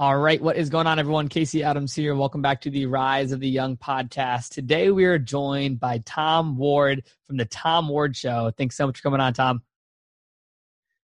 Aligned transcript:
All 0.00 0.16
right, 0.16 0.40
what 0.40 0.56
is 0.56 0.70
going 0.70 0.86
on, 0.86 0.98
everyone? 0.98 1.28
Casey 1.28 1.62
Adams 1.62 1.94
here. 1.94 2.14
Welcome 2.14 2.40
back 2.40 2.62
to 2.62 2.70
the 2.70 2.86
Rise 2.86 3.32
of 3.32 3.40
the 3.40 3.50
Young 3.50 3.76
podcast. 3.76 4.48
Today 4.48 4.90
we 4.90 5.04
are 5.04 5.18
joined 5.18 5.78
by 5.78 5.98
Tom 6.06 6.56
Ward 6.56 7.04
from 7.26 7.36
the 7.36 7.44
Tom 7.44 7.86
Ward 7.86 8.16
Show. 8.16 8.50
Thanks 8.56 8.78
so 8.78 8.86
much 8.86 8.96
for 8.96 9.02
coming 9.02 9.20
on, 9.20 9.34
Tom. 9.34 9.60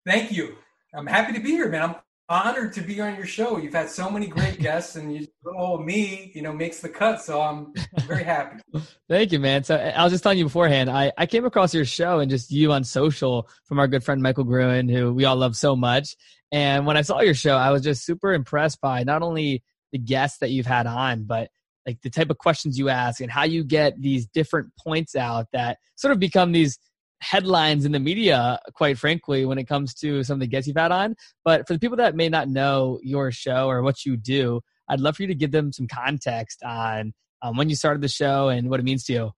Thank 0.07 0.33
you. 0.33 0.57
I'm 0.95 1.07
happy 1.07 1.35
to 1.35 1.41
be 1.41 1.51
here, 1.51 1.69
man. 1.69 1.83
I'm 1.83 1.97
honored 2.31 2.73
to 2.73 2.81
be 2.81 2.99
on 3.03 3.17
your 3.17 3.27
show. 3.27 3.59
You've 3.59 3.75
had 3.75 3.91
so 3.91 4.09
many 4.09 4.29
great 4.29 4.59
guests, 4.63 4.97
and 4.97 5.15
you, 5.15 5.27
oh, 5.45 5.77
me, 5.77 6.33
you 6.35 6.41
know, 6.41 6.55
makes 6.55 6.81
the 6.81 6.89
cut. 6.89 7.21
So 7.21 7.43
I'm 7.43 7.75
very 8.07 8.25
happy. 8.25 8.63
Thank 9.11 9.31
you, 9.31 9.41
man. 9.41 9.63
So 9.65 9.77
I 9.77 10.05
was 10.05 10.13
just 10.15 10.23
telling 10.23 10.39
you 10.39 10.45
beforehand, 10.45 10.89
I, 10.89 11.13
I 11.19 11.27
came 11.27 11.45
across 11.45 11.75
your 11.75 11.85
show 11.85 12.21
and 12.21 12.31
just 12.31 12.51
you 12.51 12.73
on 12.73 12.83
social 12.83 13.47
from 13.67 13.79
our 13.79 13.89
good 13.89 14.05
friend 14.05 14.23
Michael 14.23 14.45
Gruen, 14.45 14.89
who 14.89 15.13
we 15.13 15.27
all 15.27 15.37
love 15.37 15.55
so 15.55 15.77
much. 15.77 16.17
And 16.53 16.87
when 16.87 16.97
I 16.97 17.03
saw 17.03 17.21
your 17.21 17.35
show, 17.35 17.57
I 17.57 17.71
was 17.71 17.83
just 17.83 18.05
super 18.05 18.33
impressed 18.33 18.81
by 18.81 19.03
not 19.05 19.23
only 19.23 19.63
the 19.93 19.99
guests 19.99 20.39
that 20.39 20.51
you've 20.51 20.67
had 20.67 20.87
on, 20.87 21.25
but 21.25 21.51
like 21.87 22.01
the 22.03 22.11
type 22.11 22.31
of 22.31 22.39
questions 22.39 22.79
you 22.79 22.89
ask 22.89 23.21
and 23.21 23.31
how 23.31 23.45
you 23.45 23.65
get 23.65 24.01
these 24.01 24.27
different 24.27 24.71
points 24.79 25.15
out 25.15 25.47
that 25.53 25.79
sort 25.97 26.13
of 26.13 26.19
become 26.19 26.53
these 26.53 26.79
headlines 27.21 27.85
in 27.85 27.93
the 27.93 28.01
media, 28.01 28.59
quite 28.75 28.99
frankly, 28.99 29.45
when 29.45 29.59
it 29.59 29.65
comes 29.65 29.95
to 29.95 30.23
some 30.23 30.35
of 30.35 30.41
the 30.41 30.47
guests 30.47 30.67
you've 30.67 30.77
had 30.77 30.93
on. 30.93 31.15
But 31.45 31.67
for 31.67 31.73
the 31.73 31.79
people 31.79 31.97
that 31.97 32.15
may 32.15 32.29
not 32.29 32.49
know 32.49 33.01
your 33.03 33.31
show 33.31 33.69
or 33.69 33.83
what 33.83 34.05
you 34.05 34.17
do, 34.17 34.61
I'd 34.89 35.01
love 35.01 35.17
for 35.17 35.23
you 35.23 35.29
to 35.29 35.35
give 35.35 35.53
them 35.53 35.73
some 35.73 35.89
context 35.89 36.63
on 36.63 37.13
um, 37.43 37.57
when 37.57 37.69
you 37.69 37.77
started 37.77 38.03
the 38.03 38.09
show 38.09 38.49
and 38.49 38.69
what 38.69 38.81
it 38.81 38.85
means 38.85 39.05
to 39.05 39.13
you. 39.13 39.33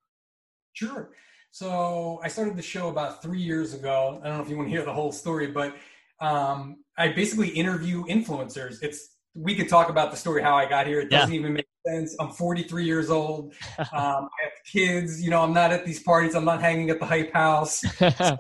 Sure. 0.73 1.11
So 1.51 2.20
I 2.23 2.29
started 2.29 2.56
the 2.56 2.62
show 2.62 2.89
about 2.89 3.23
three 3.23 3.41
years 3.41 3.75
ago. 3.75 4.20
I 4.23 4.29
don't 4.29 4.39
know 4.39 4.43
if 4.43 4.51
you 4.51 4.56
want 4.56 4.69
to 4.69 4.70
hear 4.70 4.84
the 4.84 4.93
whole 4.93 5.12
story, 5.12 5.47
but 5.48 5.75
um, 6.21 6.85
I 6.97 7.09
basically 7.09 7.49
interview 7.49 8.05
influencers. 8.05 8.83
It's 8.83 9.17
we 9.35 9.55
could 9.55 9.69
talk 9.69 9.89
about 9.89 10.11
the 10.11 10.17
story 10.17 10.43
how 10.43 10.57
I 10.57 10.69
got 10.69 10.87
here. 10.87 11.01
It 11.01 11.11
doesn't 11.11 11.33
yeah. 11.33 11.41
even 11.41 11.53
make 11.53 11.67
sense. 11.87 12.17
I'm 12.19 12.31
43 12.31 12.84
years 12.84 13.11
old. 13.11 13.55
Um, 13.79 13.87
I 13.92 14.42
have 14.42 14.53
kids. 14.70 15.23
You 15.23 15.31
know, 15.31 15.42
I'm 15.42 15.53
not 15.53 15.73
at 15.73 15.87
these 15.87 16.03
parties. 16.03 16.34
I'm 16.34 16.45
not 16.45 16.61
hanging 16.61 16.91
at 16.91 16.98
the 16.98 17.07
hype 17.07 17.33
house. 17.33 17.83
So 17.98 18.37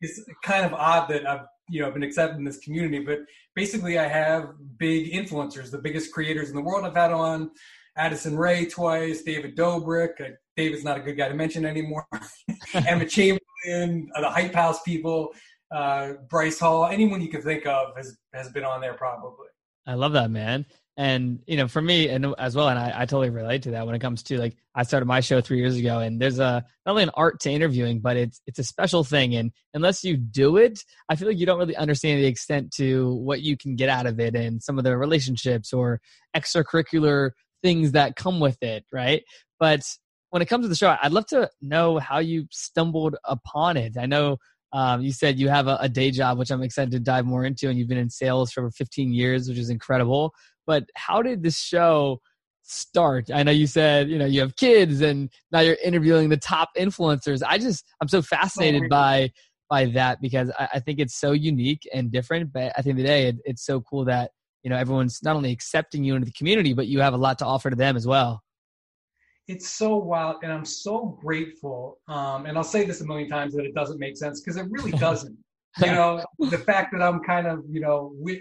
it's 0.00 0.24
kind 0.42 0.64
of 0.64 0.72
odd 0.72 1.10
that 1.10 1.28
I've 1.28 1.44
you 1.68 1.82
know 1.82 1.90
been 1.90 2.02
accepted 2.02 2.38
in 2.38 2.44
this 2.44 2.58
community. 2.58 3.00
But 3.00 3.18
basically, 3.54 3.98
I 3.98 4.08
have 4.08 4.54
big 4.78 5.12
influencers, 5.12 5.70
the 5.70 5.78
biggest 5.78 6.12
creators 6.12 6.48
in 6.48 6.56
the 6.56 6.62
world. 6.62 6.86
I've 6.86 6.94
had 6.94 7.12
on 7.12 7.50
Addison 7.96 8.36
Rae 8.36 8.64
twice, 8.64 9.22
David 9.22 9.56
Dobrik. 9.56 10.20
Uh, 10.20 10.30
David's 10.56 10.84
not 10.84 10.96
a 10.96 11.00
good 11.00 11.16
guy 11.16 11.28
to 11.28 11.34
mention 11.34 11.66
anymore. 11.66 12.06
Emma 12.74 13.04
Chamberlain, 13.04 14.10
uh, 14.14 14.20
the 14.22 14.30
hype 14.30 14.54
house 14.54 14.82
people 14.82 15.34
uh, 15.70 16.14
Bryce 16.28 16.58
Hall, 16.58 16.86
anyone 16.86 17.20
you 17.20 17.28
can 17.28 17.42
think 17.42 17.66
of 17.66 17.96
has 17.96 18.16
has 18.32 18.50
been 18.50 18.64
on 18.64 18.80
there 18.80 18.94
probably. 18.94 19.46
I 19.86 19.94
love 19.94 20.12
that 20.12 20.30
man, 20.30 20.66
and 20.96 21.40
you 21.46 21.56
know, 21.56 21.68
for 21.68 21.80
me 21.80 22.08
and 22.08 22.34
as 22.38 22.54
well, 22.54 22.68
and 22.68 22.78
I, 22.78 22.92
I 22.94 23.06
totally 23.06 23.30
relate 23.30 23.62
to 23.62 23.72
that 23.72 23.86
when 23.86 23.94
it 23.94 24.00
comes 24.00 24.22
to 24.24 24.38
like 24.38 24.56
I 24.74 24.82
started 24.82 25.06
my 25.06 25.20
show 25.20 25.40
three 25.40 25.58
years 25.58 25.76
ago, 25.76 26.00
and 26.00 26.20
there's 26.20 26.38
a 26.38 26.64
not 26.84 26.92
only 26.92 27.04
an 27.04 27.10
art 27.14 27.40
to 27.40 27.50
interviewing, 27.50 28.00
but 28.00 28.16
it's 28.16 28.40
it's 28.46 28.58
a 28.58 28.64
special 28.64 29.04
thing, 29.04 29.34
and 29.34 29.52
unless 29.74 30.04
you 30.04 30.16
do 30.16 30.56
it, 30.56 30.80
I 31.08 31.16
feel 31.16 31.28
like 31.28 31.38
you 31.38 31.46
don't 31.46 31.58
really 31.58 31.76
understand 31.76 32.20
the 32.20 32.26
extent 32.26 32.72
to 32.76 33.14
what 33.14 33.40
you 33.40 33.56
can 33.56 33.76
get 33.76 33.88
out 33.88 34.06
of 34.06 34.20
it, 34.20 34.34
and 34.34 34.62
some 34.62 34.78
of 34.78 34.84
the 34.84 34.96
relationships 34.96 35.72
or 35.72 36.00
extracurricular 36.36 37.30
things 37.62 37.92
that 37.92 38.16
come 38.16 38.40
with 38.40 38.62
it, 38.62 38.84
right? 38.92 39.22
But 39.58 39.82
when 40.30 40.42
it 40.42 40.46
comes 40.46 40.64
to 40.64 40.68
the 40.68 40.76
show, 40.76 40.96
I'd 41.02 41.12
love 41.12 41.26
to 41.26 41.50
know 41.60 41.98
how 41.98 42.18
you 42.18 42.46
stumbled 42.50 43.16
upon 43.24 43.76
it. 43.76 43.96
I 43.98 44.06
know 44.06 44.38
um, 44.72 45.02
you 45.02 45.12
said 45.12 45.38
you 45.38 45.48
have 45.48 45.66
a, 45.66 45.76
a, 45.80 45.88
day 45.88 46.10
job, 46.10 46.38
which 46.38 46.50
I'm 46.50 46.62
excited 46.62 46.92
to 46.92 47.00
dive 47.00 47.26
more 47.26 47.44
into, 47.44 47.68
and 47.68 47.78
you've 47.78 47.88
been 47.88 47.98
in 47.98 48.10
sales 48.10 48.52
for 48.52 48.60
over 48.60 48.70
15 48.70 49.12
years, 49.12 49.48
which 49.48 49.58
is 49.58 49.70
incredible. 49.70 50.32
But 50.66 50.84
how 50.94 51.22
did 51.22 51.42
this 51.42 51.58
show 51.58 52.20
start? 52.62 53.30
I 53.32 53.42
know 53.42 53.50
you 53.50 53.66
said 53.66 54.08
you 54.08 54.18
know 54.18 54.26
you 54.26 54.40
have 54.40 54.54
kids, 54.56 55.00
and 55.00 55.30
now 55.50 55.60
you're 55.60 55.76
interviewing 55.84 56.28
the 56.28 56.36
top 56.36 56.70
influencers. 56.78 57.42
I 57.44 57.58
just 57.58 57.84
I'm 58.00 58.08
so 58.08 58.22
fascinated 58.22 58.88
by 58.88 59.32
by 59.68 59.86
that 59.86 60.20
because 60.20 60.50
I, 60.58 60.68
I 60.74 60.80
think 60.80 61.00
it's 61.00 61.18
so 61.18 61.32
unique 61.32 61.88
and 61.92 62.12
different. 62.12 62.52
But 62.52 62.72
at 62.76 62.84
the 62.84 62.90
end 62.90 62.98
of 63.00 63.02
the 63.02 63.08
day, 63.08 63.26
it, 63.28 63.36
it's 63.44 63.64
so 63.64 63.80
cool 63.80 64.04
that 64.04 64.30
you 64.62 64.70
know 64.70 64.76
everyone's 64.76 65.20
not 65.22 65.34
only 65.34 65.50
accepting 65.50 66.04
you 66.04 66.14
into 66.14 66.26
the 66.26 66.32
community, 66.32 66.74
but 66.74 66.86
you 66.86 67.00
have 67.00 67.14
a 67.14 67.18
lot 67.18 67.38
to 67.40 67.46
offer 67.46 67.70
to 67.70 67.76
them 67.76 67.96
as 67.96 68.06
well 68.06 68.42
it's 69.50 69.68
so 69.68 69.96
wild 69.96 70.36
and 70.42 70.52
i'm 70.52 70.64
so 70.64 71.18
grateful 71.20 71.98
um, 72.06 72.46
and 72.46 72.56
i'll 72.56 72.62
say 72.62 72.84
this 72.84 73.00
a 73.00 73.04
million 73.04 73.28
times 73.28 73.52
that 73.52 73.64
it 73.64 73.74
doesn't 73.74 73.98
make 73.98 74.16
sense 74.16 74.40
because 74.40 74.56
it 74.56 74.66
really 74.70 74.92
doesn't. 75.08 75.36
You 75.80 75.86
know 75.86 76.24
the 76.38 76.58
fact 76.58 76.92
that 76.92 77.02
i'm 77.02 77.20
kind 77.20 77.46
of 77.46 77.64
you 77.68 77.80
know 77.80 78.12
with, 78.14 78.40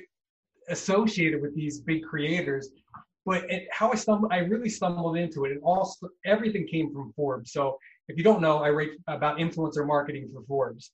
associated 0.69 1.42
with 1.42 1.56
these 1.56 1.80
big 1.80 2.03
creators 2.03 2.69
but 3.25 3.50
it, 3.50 3.68
how 3.72 3.92
i 3.92 3.96
stumbled 3.96 4.31
i 4.31 4.38
really 4.38 4.69
stumbled 4.69 5.18
into 5.18 5.46
it. 5.46 5.52
And 5.52 5.62
all 5.64 5.96
everything 6.25 6.68
came 6.68 6.94
from 6.94 7.14
forbes. 7.14 7.52
So 7.52 7.78
if 8.08 8.18
you 8.18 8.24
don't 8.24 8.42
know 8.42 8.59
i 8.59 8.69
write 8.69 8.92
about 9.08 9.38
influencer 9.38 9.86
marketing 9.86 10.30
for 10.34 10.44
forbes. 10.44 10.92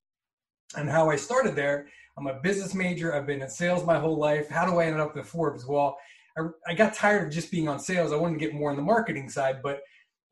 And 0.78 0.90
how 0.90 1.09
i 1.09 1.16
started 1.16 1.56
there 1.56 1.88
i'm 2.18 2.28
a 2.28 2.40
business 2.42 2.74
major 2.74 3.14
i've 3.16 3.28
been 3.28 3.42
in 3.42 3.50
sales 3.50 3.86
my 3.86 4.00
whole 4.00 4.18
life. 4.18 4.50
How 4.50 4.66
do 4.66 4.80
i 4.80 4.86
end 4.86 5.00
up 5.00 5.16
at 5.16 5.25
forbes? 5.25 5.66
Well 5.66 5.98
I, 6.38 6.42
I 6.68 6.74
got 6.74 6.94
tired 6.94 7.28
of 7.28 7.34
just 7.34 7.50
being 7.50 7.70
on 7.70 7.80
sales. 7.80 8.12
I 8.12 8.18
wanted 8.18 8.40
to 8.40 8.46
get 8.46 8.54
more 8.54 8.70
on 8.72 8.75
the 8.75 8.81
marketing 8.81 9.30
side 9.30 9.62
but 9.64 9.80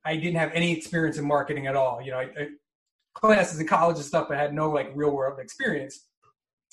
I 0.05 0.15
didn't 0.15 0.35
have 0.35 0.51
any 0.53 0.71
experience 0.75 1.17
in 1.17 1.25
marketing 1.25 1.67
at 1.67 1.75
all. 1.75 2.01
You 2.01 2.11
know, 2.11 2.17
I, 2.17 2.23
I, 2.23 2.47
classes 3.13 3.59
in 3.59 3.67
college 3.67 3.97
and 3.97 4.05
stuff, 4.05 4.27
but 4.27 4.37
I 4.37 4.41
had 4.41 4.53
no 4.53 4.69
like 4.69 4.91
real 4.95 5.11
world 5.11 5.39
experience. 5.39 6.07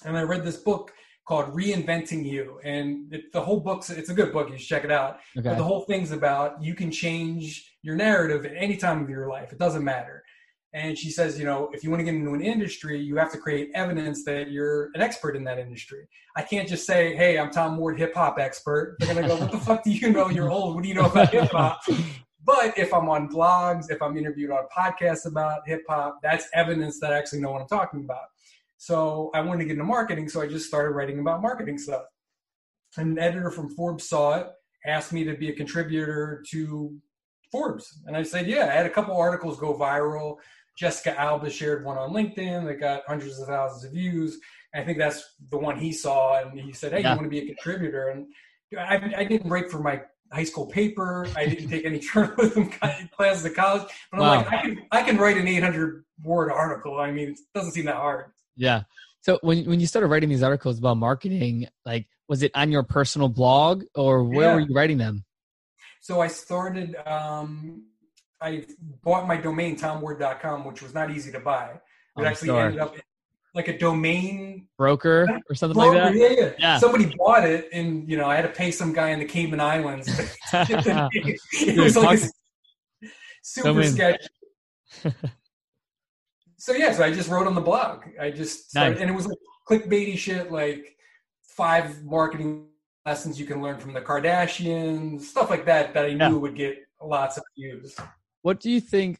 And 0.04 0.16
I 0.16 0.22
read 0.22 0.44
this 0.44 0.56
book 0.56 0.92
called 1.26 1.54
Reinventing 1.54 2.24
You, 2.24 2.58
and 2.64 3.12
it, 3.12 3.32
the 3.32 3.40
whole 3.40 3.60
book's 3.60 3.90
it's 3.90 4.10
a 4.10 4.14
good 4.14 4.32
book. 4.32 4.50
You 4.50 4.58
should 4.58 4.66
check 4.66 4.84
it 4.84 4.90
out. 4.90 5.18
Okay. 5.38 5.48
But 5.48 5.58
the 5.58 5.64
whole 5.64 5.82
thing's 5.82 6.10
about 6.10 6.62
you 6.62 6.74
can 6.74 6.90
change 6.90 7.72
your 7.82 7.94
narrative 7.94 8.44
at 8.46 8.52
any 8.56 8.76
time 8.76 9.02
of 9.02 9.10
your 9.10 9.28
life. 9.28 9.52
It 9.52 9.58
doesn't 9.58 9.84
matter. 9.84 10.24
And 10.72 10.96
she 10.96 11.10
says, 11.10 11.38
you 11.38 11.44
know, 11.44 11.68
if 11.72 11.82
you 11.82 11.90
want 11.90 12.00
to 12.00 12.04
get 12.04 12.14
into 12.14 12.32
an 12.32 12.42
industry, 12.42 13.00
you 13.00 13.16
have 13.16 13.32
to 13.32 13.38
create 13.38 13.70
evidence 13.74 14.24
that 14.24 14.52
you're 14.52 14.90
an 14.94 15.00
expert 15.00 15.34
in 15.34 15.42
that 15.44 15.58
industry. 15.58 16.06
I 16.36 16.42
can't 16.42 16.68
just 16.68 16.86
say, 16.86 17.16
hey, 17.16 17.38
I'm 17.38 17.50
Tom 17.50 17.76
Ward, 17.76 17.98
hip 17.98 18.14
hop 18.14 18.38
expert. 18.38 18.96
They're 19.00 19.14
going 19.14 19.28
to 19.28 19.34
go, 19.34 19.40
what 19.40 19.50
the 19.50 19.58
fuck 19.58 19.82
do 19.82 19.90
you 19.90 20.10
know? 20.10 20.30
You're 20.30 20.50
old. 20.50 20.76
What 20.76 20.82
do 20.84 20.88
you 20.88 20.94
know 20.94 21.06
about 21.06 21.30
hip 21.30 21.50
hop? 21.50 21.80
But 22.44 22.78
if 22.78 22.92
I'm 22.94 23.08
on 23.08 23.28
blogs, 23.28 23.90
if 23.90 24.00
I'm 24.00 24.16
interviewed 24.16 24.50
on 24.50 24.64
podcasts 24.76 25.26
about 25.26 25.66
hip 25.66 25.82
hop, 25.88 26.20
that's 26.22 26.48
evidence 26.54 26.98
that 27.00 27.12
I 27.12 27.18
actually 27.18 27.40
know 27.40 27.50
what 27.50 27.60
I'm 27.60 27.68
talking 27.68 28.04
about. 28.04 28.24
So 28.78 29.30
I 29.34 29.40
wanted 29.42 29.58
to 29.58 29.64
get 29.66 29.72
into 29.72 29.84
marketing, 29.84 30.28
so 30.28 30.40
I 30.40 30.46
just 30.46 30.66
started 30.66 30.92
writing 30.92 31.18
about 31.18 31.42
marketing 31.42 31.76
stuff. 31.76 32.04
An 32.96 33.18
editor 33.18 33.50
from 33.50 33.68
Forbes 33.74 34.08
saw 34.08 34.38
it, 34.38 34.46
asked 34.86 35.12
me 35.12 35.22
to 35.24 35.34
be 35.34 35.50
a 35.50 35.54
contributor 35.54 36.42
to 36.50 36.96
Forbes, 37.52 38.02
and 38.06 38.16
I 38.16 38.22
said, 38.22 38.46
"Yeah." 38.46 38.66
I 38.66 38.72
had 38.72 38.86
a 38.86 38.90
couple 38.90 39.16
articles 39.16 39.58
go 39.58 39.74
viral. 39.74 40.36
Jessica 40.78 41.18
Alba 41.20 41.50
shared 41.50 41.84
one 41.84 41.98
on 41.98 42.10
LinkedIn 42.10 42.64
that 42.66 42.80
got 42.80 43.02
hundreds 43.06 43.38
of 43.38 43.48
thousands 43.48 43.84
of 43.84 43.92
views. 43.92 44.38
I 44.74 44.82
think 44.82 44.98
that's 44.98 45.36
the 45.50 45.58
one 45.58 45.78
he 45.78 45.92
saw, 45.92 46.40
and 46.40 46.58
he 46.58 46.72
said, 46.72 46.92
"Hey, 46.92 47.02
yeah. 47.02 47.10
you 47.10 47.16
want 47.16 47.26
to 47.26 47.30
be 47.30 47.40
a 47.40 47.54
contributor?" 47.54 48.08
And 48.08 48.26
I, 48.78 49.12
I 49.16 49.24
didn't 49.24 49.50
write 49.50 49.70
for 49.70 49.80
my 49.80 50.00
high 50.32 50.44
school 50.44 50.66
paper. 50.66 51.26
I 51.36 51.46
didn't 51.46 51.68
take 51.68 51.84
any 51.84 51.98
journalism 52.12 52.70
classes 53.16 53.44
at 53.44 53.54
college, 53.54 53.82
but 54.10 54.20
I'm 54.20 54.20
wow. 54.20 54.36
like, 54.36 54.52
I 54.52 54.62
can 54.62 54.82
I 54.90 55.02
can 55.02 55.16
write 55.16 55.36
an 55.36 55.48
800 55.48 56.04
word 56.22 56.50
article. 56.50 56.98
I 56.98 57.10
mean, 57.10 57.30
it 57.30 57.38
doesn't 57.54 57.72
seem 57.72 57.86
that 57.86 57.96
hard. 57.96 58.26
Yeah. 58.56 58.82
So 59.22 59.38
when 59.42 59.64
when 59.64 59.80
you 59.80 59.86
started 59.86 60.08
writing 60.08 60.28
these 60.28 60.42
articles 60.42 60.78
about 60.78 60.96
marketing, 60.96 61.66
like 61.84 62.06
was 62.28 62.42
it 62.42 62.52
on 62.54 62.70
your 62.70 62.82
personal 62.82 63.28
blog 63.28 63.84
or 63.94 64.24
where 64.24 64.48
yeah. 64.48 64.54
were 64.54 64.60
you 64.60 64.74
writing 64.74 64.98
them? 64.98 65.24
So 66.00 66.20
I 66.20 66.28
started. 66.28 66.96
Um, 67.06 67.84
I 68.40 68.64
bought 69.02 69.26
my 69.26 69.36
domain 69.36 69.78
tomward.com, 69.78 70.64
which 70.64 70.80
was 70.80 70.94
not 70.94 71.10
easy 71.10 71.30
to 71.32 71.40
buy. 71.40 71.78
It 72.18 72.24
actually 72.24 72.50
ended 72.50 72.80
up 72.80 72.96
like 73.54 73.68
a 73.68 73.76
domain 73.76 74.68
broker 74.78 75.26
or 75.48 75.54
something 75.54 75.74
broker, 75.74 75.98
like 75.98 76.12
that. 76.12 76.18
Yeah, 76.18 76.28
yeah, 76.28 76.52
yeah. 76.58 76.78
Somebody 76.78 77.12
bought 77.16 77.44
it, 77.44 77.68
and 77.72 78.08
you 78.08 78.16
know, 78.16 78.26
I 78.26 78.36
had 78.36 78.42
to 78.42 78.48
pay 78.48 78.70
some 78.70 78.92
guy 78.92 79.10
in 79.10 79.18
the 79.18 79.24
Cayman 79.24 79.60
Islands. 79.60 80.08
it 80.52 81.78
was 81.78 81.96
like 81.96 82.20
super 83.42 83.82
sketchy. 83.82 84.26
so 86.56 86.72
yeah, 86.72 86.92
so 86.92 87.04
I 87.04 87.12
just 87.12 87.28
wrote 87.28 87.46
on 87.46 87.54
the 87.54 87.60
blog. 87.60 88.04
I 88.20 88.30
just 88.30 88.70
started, 88.70 88.92
nice. 88.92 89.00
and 89.00 89.10
it 89.10 89.14
was 89.14 89.26
like 89.26 89.38
clickbaity 89.68 90.16
shit, 90.16 90.52
like 90.52 90.96
five 91.42 92.04
marketing 92.04 92.66
lessons 93.04 93.40
you 93.40 93.46
can 93.46 93.62
learn 93.62 93.78
from 93.78 93.92
the 93.92 94.00
Kardashians, 94.00 95.22
stuff 95.22 95.50
like 95.50 95.66
that. 95.66 95.94
That 95.94 96.04
I 96.04 96.12
knew 96.12 96.24
yeah. 96.24 96.30
would 96.30 96.54
get 96.54 96.78
lots 97.02 97.36
of 97.36 97.44
views. 97.56 97.96
What 98.42 98.60
do 98.60 98.70
you 98.70 98.80
think 98.80 99.18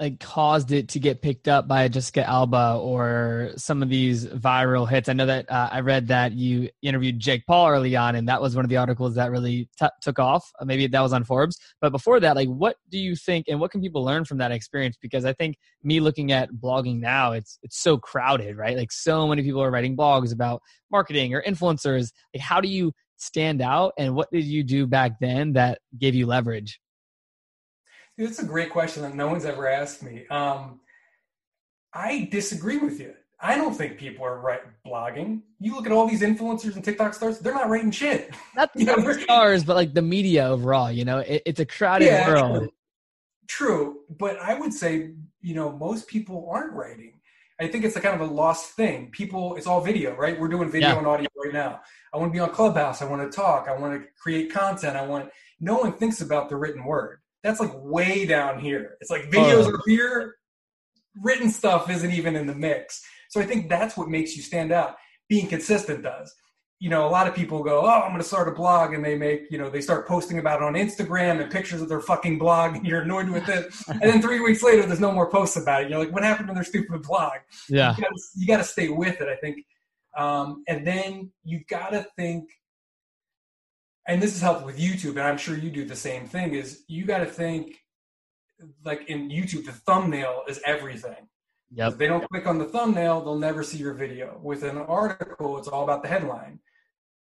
like 0.00 0.20
caused 0.20 0.70
it 0.70 0.88
to 0.90 1.00
get 1.00 1.22
picked 1.22 1.48
up 1.48 1.66
by 1.66 1.88
Jessica 1.88 2.24
Alba 2.24 2.78
or 2.80 3.50
some 3.56 3.82
of 3.82 3.88
these 3.88 4.26
viral 4.26 4.88
hits? 4.88 5.08
I 5.08 5.12
know 5.12 5.26
that 5.26 5.50
uh, 5.50 5.68
I 5.72 5.80
read 5.80 6.08
that 6.08 6.32
you 6.32 6.68
interviewed 6.82 7.18
Jake 7.18 7.44
Paul 7.46 7.68
early 7.68 7.96
on, 7.96 8.14
and 8.14 8.28
that 8.28 8.40
was 8.40 8.54
one 8.54 8.64
of 8.64 8.68
the 8.68 8.76
articles 8.76 9.16
that 9.16 9.30
really 9.30 9.68
t- 9.78 9.86
took 10.00 10.18
off. 10.18 10.50
Uh, 10.60 10.64
maybe 10.64 10.86
that 10.86 11.00
was 11.00 11.12
on 11.12 11.24
Forbes, 11.24 11.58
but 11.80 11.90
before 11.90 12.20
that, 12.20 12.36
like, 12.36 12.48
what 12.48 12.76
do 12.90 12.98
you 12.98 13.16
think, 13.16 13.46
and 13.48 13.58
what 13.58 13.70
can 13.70 13.80
people 13.80 14.04
learn 14.04 14.24
from 14.24 14.38
that 14.38 14.52
experience? 14.52 14.96
Because 15.00 15.24
I 15.24 15.32
think 15.32 15.56
me 15.82 15.98
looking 15.98 16.30
at 16.30 16.52
blogging 16.52 17.00
now, 17.00 17.32
it's 17.32 17.58
it's 17.62 17.80
so 17.80 17.98
crowded, 17.98 18.56
right? 18.56 18.76
Like, 18.76 18.92
so 18.92 19.26
many 19.26 19.42
people 19.42 19.62
are 19.62 19.70
writing 19.70 19.96
blogs 19.96 20.32
about 20.32 20.62
marketing 20.90 21.34
or 21.34 21.42
influencers. 21.42 22.12
Like, 22.32 22.42
how 22.42 22.60
do 22.60 22.68
you 22.68 22.92
stand 23.16 23.60
out 23.60 23.92
and 23.98 24.14
what 24.14 24.30
did 24.30 24.44
you 24.44 24.62
do 24.62 24.86
back 24.86 25.18
then 25.20 25.52
that 25.54 25.80
gave 25.98 26.14
you 26.14 26.24
leverage 26.24 26.80
it's 28.18 28.38
a 28.40 28.44
great 28.44 28.70
question 28.70 29.02
that 29.02 29.14
no 29.14 29.28
one's 29.28 29.44
ever 29.44 29.68
asked 29.68 30.02
me 30.02 30.26
um, 30.28 30.80
i 31.92 32.28
disagree 32.30 32.78
with 32.78 33.00
you 33.00 33.14
i 33.40 33.54
don't 33.56 33.74
think 33.74 33.96
people 33.96 34.24
are 34.24 34.38
right 34.40 34.60
blogging 34.86 35.40
you 35.60 35.74
look 35.74 35.86
at 35.86 35.92
all 35.92 36.06
these 36.06 36.22
influencers 36.22 36.74
and 36.74 36.84
tiktok 36.84 37.14
stars 37.14 37.38
they're 37.38 37.54
not 37.54 37.68
writing 37.68 37.90
shit 37.90 38.34
not 38.54 38.72
the 38.74 39.20
stars 39.22 39.64
but 39.64 39.76
like 39.76 39.94
the 39.94 40.02
media 40.02 40.46
overall 40.46 40.90
you 40.90 41.04
know 41.04 41.18
it, 41.18 41.42
it's 41.46 41.60
a 41.60 41.66
crowded 41.66 42.06
yeah, 42.06 42.28
world 42.28 42.70
true. 43.46 43.68
true 43.68 44.00
but 44.18 44.38
i 44.40 44.58
would 44.58 44.72
say 44.72 45.12
you 45.40 45.54
know 45.54 45.70
most 45.72 46.06
people 46.08 46.48
aren't 46.50 46.72
writing 46.72 47.14
I 47.60 47.66
think 47.66 47.84
it's 47.84 47.96
a 47.96 48.00
kind 48.00 48.20
of 48.20 48.28
a 48.28 48.32
lost 48.32 48.74
thing. 48.74 49.10
People, 49.10 49.56
it's 49.56 49.66
all 49.66 49.80
video, 49.80 50.14
right? 50.14 50.38
We're 50.38 50.48
doing 50.48 50.70
video 50.70 50.90
yeah. 50.90 50.98
and 50.98 51.06
audio 51.06 51.26
right 51.44 51.52
now. 51.52 51.80
I 52.14 52.16
want 52.16 52.32
to 52.32 52.36
be 52.36 52.38
on 52.38 52.50
Clubhouse. 52.50 53.02
I 53.02 53.06
want 53.06 53.30
to 53.30 53.36
talk. 53.36 53.66
I 53.68 53.76
want 53.76 54.00
to 54.00 54.08
create 54.20 54.52
content. 54.52 54.96
I 54.96 55.04
want. 55.04 55.30
No 55.58 55.78
one 55.78 55.92
thinks 55.92 56.20
about 56.20 56.48
the 56.48 56.56
written 56.56 56.84
word. 56.84 57.18
That's 57.42 57.60
like 57.60 57.72
way 57.74 58.26
down 58.26 58.58
here. 58.58 58.96
It's 59.00 59.10
like 59.10 59.30
videos 59.30 59.66
oh. 59.66 59.74
are 59.74 59.82
here. 59.86 60.34
Written 61.20 61.50
stuff 61.50 61.90
isn't 61.90 62.12
even 62.12 62.36
in 62.36 62.46
the 62.46 62.54
mix. 62.54 63.02
So 63.30 63.40
I 63.40 63.44
think 63.44 63.68
that's 63.68 63.96
what 63.96 64.08
makes 64.08 64.36
you 64.36 64.42
stand 64.42 64.72
out. 64.72 64.96
Being 65.28 65.46
consistent 65.46 66.02
does 66.02 66.34
you 66.80 66.90
know, 66.90 67.06
a 67.06 67.10
lot 67.10 67.26
of 67.26 67.34
people 67.34 67.62
go, 67.64 67.80
"Oh, 67.82 67.88
I'm 67.88 68.10
going 68.10 68.18
to 68.22 68.24
start 68.26 68.46
a 68.46 68.52
blog," 68.52 68.94
and 68.94 69.04
they 69.04 69.16
make, 69.16 69.50
you 69.50 69.58
know, 69.58 69.68
they 69.68 69.80
start 69.80 70.06
posting 70.06 70.38
about 70.38 70.62
it 70.62 70.64
on 70.64 70.74
Instagram 70.74 71.40
and 71.42 71.50
pictures 71.50 71.82
of 71.82 71.88
their 71.88 72.00
fucking 72.00 72.38
blog, 72.38 72.76
and 72.76 72.86
you're 72.86 73.02
annoyed 73.02 73.28
with 73.28 73.48
it. 73.48 73.72
and 73.88 74.00
then 74.00 74.22
three 74.22 74.38
weeks 74.38 74.62
later, 74.62 74.86
there's 74.86 75.00
no 75.00 75.10
more 75.10 75.28
posts 75.28 75.56
about 75.56 75.82
it. 75.82 75.90
You're 75.90 75.98
like, 75.98 76.12
"What 76.12 76.22
happened 76.22 76.48
to 76.48 76.54
their 76.54 76.64
stupid 76.64 77.02
blog?" 77.02 77.38
Yeah, 77.68 77.96
you 78.36 78.46
got 78.46 78.58
to 78.58 78.64
stay 78.64 78.88
with 78.88 79.20
it. 79.20 79.28
I 79.28 79.34
think, 79.36 79.64
um, 80.16 80.62
and 80.68 80.86
then 80.86 81.32
you 81.42 81.62
got 81.68 81.90
to 81.90 82.06
think, 82.16 82.48
and 84.08 84.20
this 84.20 84.34
is 84.34 84.42
helpful 84.42 84.66
with 84.66 84.78
YouTube, 84.78 85.10
and 85.10 85.20
I'm 85.20 85.38
sure 85.38 85.56
you 85.56 85.70
do 85.70 85.84
the 85.84 85.96
same 85.96 86.26
thing. 86.26 86.54
Is 86.54 86.82
you 86.88 87.04
got 87.04 87.18
to 87.18 87.26
think, 87.26 87.76
like 88.84 89.08
in 89.08 89.30
YouTube, 89.30 89.66
the 89.66 89.72
thumbnail 89.72 90.42
is 90.48 90.60
everything. 90.66 91.28
Yep. 91.70 91.92
If 91.92 91.98
they 91.98 92.06
don't 92.08 92.28
click 92.28 92.46
on 92.46 92.58
the 92.58 92.64
thumbnail, 92.64 93.22
they'll 93.22 93.38
never 93.38 93.62
see 93.62 93.78
your 93.78 93.94
video. 93.94 94.40
With 94.42 94.64
an 94.64 94.78
article, 94.78 95.58
it's 95.58 95.68
all 95.68 95.84
about 95.84 96.02
the 96.02 96.08
headline 96.08 96.58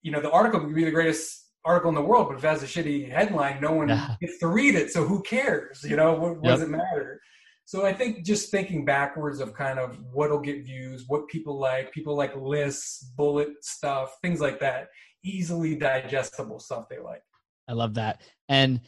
you 0.06 0.12
know, 0.12 0.20
the 0.20 0.30
article 0.30 0.60
could 0.60 0.72
be 0.72 0.84
the 0.84 0.90
greatest 0.92 1.48
article 1.64 1.88
in 1.88 1.96
the 1.96 2.00
world, 2.00 2.28
but 2.28 2.38
if 2.38 2.44
it 2.44 2.46
has 2.46 2.62
a 2.62 2.66
shitty 2.66 3.10
headline, 3.10 3.60
no 3.60 3.72
one 3.72 3.88
yeah. 3.88 4.14
gets 4.20 4.38
to 4.38 4.46
read 4.46 4.76
it. 4.76 4.92
So 4.92 5.04
who 5.04 5.20
cares? 5.20 5.82
You 5.82 5.96
know, 5.96 6.12
what, 6.12 6.36
what 6.36 6.44
yep. 6.44 6.58
does 6.58 6.62
it 6.62 6.70
matter? 6.70 7.20
So 7.64 7.84
I 7.84 7.92
think 7.92 8.24
just 8.24 8.52
thinking 8.52 8.84
backwards 8.84 9.40
of 9.40 9.52
kind 9.52 9.80
of 9.80 9.98
what'll 10.12 10.38
get 10.38 10.64
views, 10.64 11.06
what 11.08 11.26
people 11.26 11.58
like, 11.58 11.90
people 11.90 12.16
like 12.16 12.36
lists, 12.36 13.02
bullet 13.16 13.48
stuff, 13.62 14.16
things 14.22 14.40
like 14.40 14.60
that, 14.60 14.90
easily 15.26 15.74
digestible 15.74 16.58
stuff 16.58 16.88
they 16.88 16.98
like. 16.98 17.22
I 17.68 17.72
love 17.72 17.94
that. 17.94 18.22
And 18.48 18.80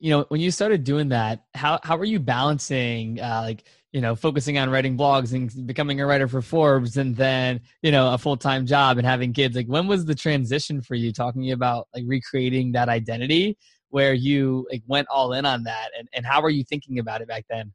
you 0.00 0.10
know, 0.10 0.26
when 0.28 0.40
you 0.40 0.50
started 0.50 0.84
doing 0.84 1.10
that, 1.10 1.44
how 1.54 1.78
how 1.82 1.96
were 1.96 2.04
you 2.04 2.20
balancing 2.20 3.20
uh, 3.20 3.42
like 3.44 3.64
you 3.94 4.00
know, 4.00 4.16
focusing 4.16 4.58
on 4.58 4.70
writing 4.70 4.98
blogs 4.98 5.34
and 5.34 5.68
becoming 5.68 6.00
a 6.00 6.06
writer 6.06 6.26
for 6.26 6.42
Forbes 6.42 6.96
and 6.96 7.14
then, 7.14 7.60
you 7.80 7.92
know, 7.92 8.12
a 8.12 8.18
full 8.18 8.36
time 8.36 8.66
job 8.66 8.98
and 8.98 9.06
having 9.06 9.32
kids. 9.32 9.54
Like, 9.54 9.68
when 9.68 9.86
was 9.86 10.04
the 10.04 10.16
transition 10.16 10.82
for 10.82 10.96
you 10.96 11.12
talking 11.12 11.52
about 11.52 11.86
like 11.94 12.02
recreating 12.04 12.72
that 12.72 12.88
identity 12.88 13.56
where 13.90 14.12
you 14.12 14.66
like 14.68 14.82
went 14.88 15.06
all 15.10 15.32
in 15.32 15.46
on 15.46 15.62
that? 15.62 15.90
And, 15.96 16.08
and 16.12 16.26
how 16.26 16.42
were 16.42 16.50
you 16.50 16.64
thinking 16.64 16.98
about 16.98 17.20
it 17.20 17.28
back 17.28 17.44
then? 17.48 17.72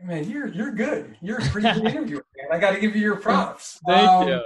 Man, 0.00 0.30
you're 0.30 0.46
you're 0.46 0.70
good. 0.70 1.16
You're 1.20 1.38
a 1.38 1.44
pretty 1.50 1.68
good 1.72 1.84
interviewer, 1.84 2.24
man. 2.36 2.56
I 2.56 2.60
got 2.60 2.70
to 2.74 2.80
give 2.80 2.94
you 2.94 3.02
your 3.02 3.16
props. 3.16 3.80
Thank 3.88 4.08
um, 4.08 4.28
you. 4.28 4.40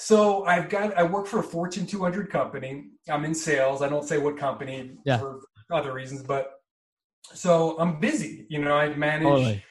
So 0.00 0.44
I've 0.44 0.68
got 0.68 0.96
I 0.96 1.02
work 1.02 1.26
for 1.26 1.40
a 1.40 1.42
Fortune 1.42 1.84
200 1.84 2.30
company. 2.30 2.84
I'm 3.10 3.24
in 3.24 3.34
sales. 3.34 3.82
I 3.82 3.88
don't 3.88 4.04
say 4.04 4.16
what 4.16 4.38
company 4.38 4.92
yeah. 5.04 5.18
for 5.18 5.40
other 5.72 5.92
reasons, 5.92 6.22
but 6.22 6.52
so 7.34 7.76
I'm 7.80 7.98
busy. 7.98 8.46
You 8.48 8.60
know, 8.60 8.76
I 8.76 8.94
manage 8.94 9.24
totally. 9.24 9.64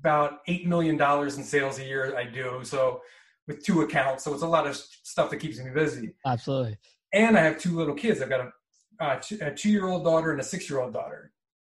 about 0.00 0.40
eight 0.48 0.66
million 0.66 0.96
dollars 0.96 1.38
in 1.38 1.44
sales 1.44 1.78
a 1.78 1.84
year. 1.84 2.16
I 2.18 2.24
do 2.24 2.58
so 2.64 3.02
with 3.46 3.64
two 3.64 3.82
accounts, 3.82 4.24
so 4.24 4.34
it's 4.34 4.42
a 4.42 4.48
lot 4.48 4.66
of 4.66 4.74
stuff 4.76 5.30
that 5.30 5.36
keeps 5.36 5.60
me 5.60 5.70
busy. 5.70 6.10
Absolutely. 6.26 6.76
And 7.12 7.38
I 7.38 7.42
have 7.42 7.60
two 7.60 7.76
little 7.76 7.94
kids. 7.94 8.20
I've 8.20 8.28
got 8.28 8.50
a, 9.00 9.20
a 9.40 9.54
two-year-old 9.54 10.02
daughter 10.02 10.32
and 10.32 10.40
a 10.40 10.44
six-year-old 10.44 10.92
daughter. 10.92 11.30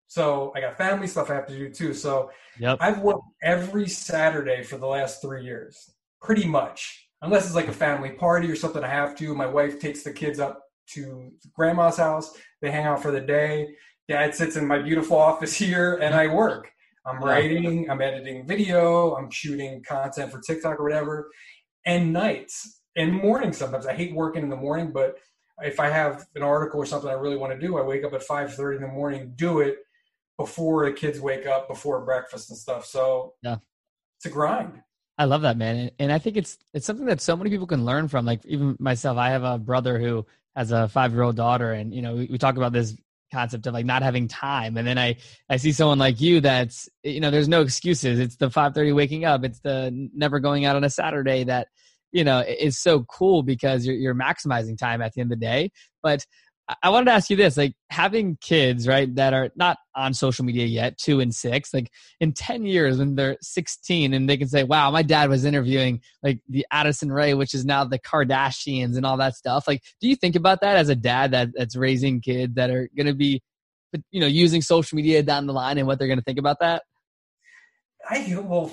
So 0.07 0.51
I 0.55 0.61
got 0.61 0.75
family 0.75 1.05
stuff 1.05 1.29
I 1.29 1.35
have 1.35 1.45
to 1.45 1.55
do 1.55 1.69
too. 1.69 1.93
So 1.93 2.31
yep. 2.59 2.79
I've 2.81 2.99
worked 2.99 3.27
every 3.43 3.87
Saturday 3.87 4.63
for 4.63 4.77
the 4.77 4.87
last 4.87 5.21
three 5.21 5.43
years, 5.43 5.91
pretty 6.19 6.47
much, 6.47 7.07
unless 7.21 7.45
it's 7.45 7.55
like 7.55 7.67
a 7.67 7.73
family 7.73 8.11
party 8.11 8.49
or 8.49 8.55
something 8.55 8.83
I 8.83 8.87
have 8.87 9.15
to. 9.17 9.35
My 9.35 9.45
wife 9.45 9.79
takes 9.79 10.03
the 10.03 10.13
kids 10.13 10.39
up 10.39 10.63
to 10.93 11.31
grandma's 11.53 11.97
house. 11.97 12.35
They 12.61 12.71
hang 12.71 12.85
out 12.85 13.01
for 13.01 13.11
the 13.11 13.21
day 13.21 13.75
dad 14.11 14.35
sits 14.35 14.57
in 14.57 14.67
my 14.67 14.79
beautiful 14.79 15.17
office 15.17 15.53
here 15.57 15.95
and 15.95 16.13
I 16.13 16.27
work. 16.27 16.69
I'm 17.05 17.23
writing, 17.23 17.89
I'm 17.89 18.01
editing 18.01 18.45
video, 18.45 19.15
I'm 19.15 19.31
shooting 19.31 19.81
content 19.87 20.31
for 20.31 20.39
TikTok 20.39 20.79
or 20.79 20.83
whatever. 20.83 21.31
And 21.85 22.13
nights 22.13 22.81
and 22.95 23.11
mornings 23.11 23.57
sometimes. 23.57 23.87
I 23.87 23.93
hate 23.93 24.13
working 24.13 24.43
in 24.43 24.49
the 24.49 24.55
morning, 24.55 24.91
but 24.91 25.17
if 25.63 25.79
I 25.79 25.89
have 25.89 26.25
an 26.35 26.43
article 26.43 26.79
or 26.79 26.85
something 26.85 27.09
I 27.09 27.13
really 27.13 27.37
want 27.37 27.53
to 27.53 27.59
do, 27.59 27.79
I 27.79 27.81
wake 27.81 28.03
up 28.03 28.13
at 28.13 28.21
5:30 28.21 28.75
in 28.75 28.81
the 28.83 28.87
morning, 28.87 29.33
do 29.35 29.61
it 29.61 29.77
before 30.37 30.85
the 30.85 30.93
kids 30.93 31.19
wake 31.19 31.47
up, 31.47 31.67
before 31.67 32.05
breakfast 32.05 32.51
and 32.51 32.59
stuff. 32.59 32.85
So 32.85 33.33
yeah, 33.41 33.57
it's 34.17 34.27
a 34.27 34.29
grind. 34.29 34.83
I 35.21 35.25
love 35.25 35.43
that, 35.43 35.55
man, 35.55 35.91
and 35.99 36.11
I 36.11 36.17
think 36.17 36.35
it's 36.35 36.57
it's 36.73 36.87
something 36.87 37.05
that 37.05 37.21
so 37.21 37.37
many 37.37 37.51
people 37.51 37.67
can 37.67 37.85
learn 37.85 38.07
from. 38.07 38.25
Like 38.25 38.43
even 38.43 38.75
myself, 38.79 39.19
I 39.19 39.29
have 39.29 39.43
a 39.43 39.59
brother 39.59 39.99
who 39.99 40.25
has 40.55 40.71
a 40.71 40.87
five 40.87 41.13
year 41.13 41.21
old 41.21 41.35
daughter, 41.35 41.73
and 41.73 41.93
you 41.93 42.01
know 42.01 42.15
we, 42.15 42.25
we 42.31 42.37
talk 42.39 42.57
about 42.57 42.73
this 42.73 42.97
concept 43.31 43.67
of 43.67 43.75
like 43.75 43.85
not 43.85 44.01
having 44.01 44.27
time. 44.27 44.77
And 44.77 44.87
then 44.87 44.97
i 44.97 45.15
i 45.47 45.57
see 45.57 45.73
someone 45.73 45.99
like 45.99 46.19
you 46.19 46.41
that's 46.41 46.89
you 47.03 47.19
know 47.19 47.29
there's 47.29 47.47
no 47.47 47.61
excuses. 47.61 48.17
It's 48.17 48.37
the 48.37 48.49
5:30 48.49 48.95
waking 48.95 49.23
up. 49.23 49.43
It's 49.43 49.59
the 49.59 49.91
never 50.15 50.39
going 50.39 50.65
out 50.65 50.75
on 50.75 50.83
a 50.83 50.89
saturday 50.89 51.43
that 51.43 51.67
you 52.11 52.23
know 52.23 52.39
is 52.39 52.79
so 52.79 53.03
cool 53.03 53.43
because 53.43 53.85
you're 53.85 53.95
you're 53.95 54.15
maximizing 54.15 54.75
time 54.75 55.03
at 55.03 55.13
the 55.13 55.21
end 55.21 55.31
of 55.31 55.39
the 55.39 55.45
day. 55.45 55.69
But 56.01 56.25
I 56.81 56.89
wanted 56.89 57.05
to 57.05 57.11
ask 57.11 57.29
you 57.29 57.35
this 57.35 57.57
like 57.57 57.73
having 57.89 58.37
kids, 58.41 58.87
right, 58.87 59.13
that 59.15 59.33
are 59.33 59.49
not 59.55 59.77
on 59.95 60.13
social 60.13 60.45
media 60.45 60.65
yet, 60.65 60.97
two 60.97 61.19
and 61.19 61.33
six, 61.33 61.73
like 61.73 61.91
in 62.19 62.33
10 62.33 62.65
years 62.65 62.99
when 62.99 63.15
they're 63.15 63.37
16 63.41 64.13
and 64.13 64.29
they 64.29 64.37
can 64.37 64.47
say, 64.47 64.63
wow, 64.63 64.91
my 64.91 65.01
dad 65.01 65.29
was 65.29 65.45
interviewing 65.45 66.01
like 66.23 66.39
the 66.47 66.65
Addison 66.71 67.11
Rae, 67.11 67.33
which 67.33 67.53
is 67.53 67.65
now 67.65 67.83
the 67.83 67.99
Kardashians 67.99 68.95
and 68.95 69.05
all 69.05 69.17
that 69.17 69.35
stuff. 69.35 69.67
Like, 69.67 69.81
do 69.99 70.07
you 70.07 70.15
think 70.15 70.35
about 70.35 70.61
that 70.61 70.77
as 70.77 70.89
a 70.89 70.95
dad 70.95 71.31
that, 71.31 71.49
that's 71.55 71.75
raising 71.75 72.21
kids 72.21 72.55
that 72.55 72.69
are 72.69 72.89
going 72.95 73.07
to 73.07 73.15
be, 73.15 73.41
you 74.11 74.21
know, 74.21 74.27
using 74.27 74.61
social 74.61 74.95
media 74.95 75.23
down 75.23 75.47
the 75.47 75.53
line 75.53 75.77
and 75.77 75.87
what 75.87 75.99
they're 75.99 76.07
going 76.07 76.19
to 76.19 76.23
think 76.23 76.39
about 76.39 76.59
that? 76.59 76.83
I 78.09 78.35
well, 78.41 78.71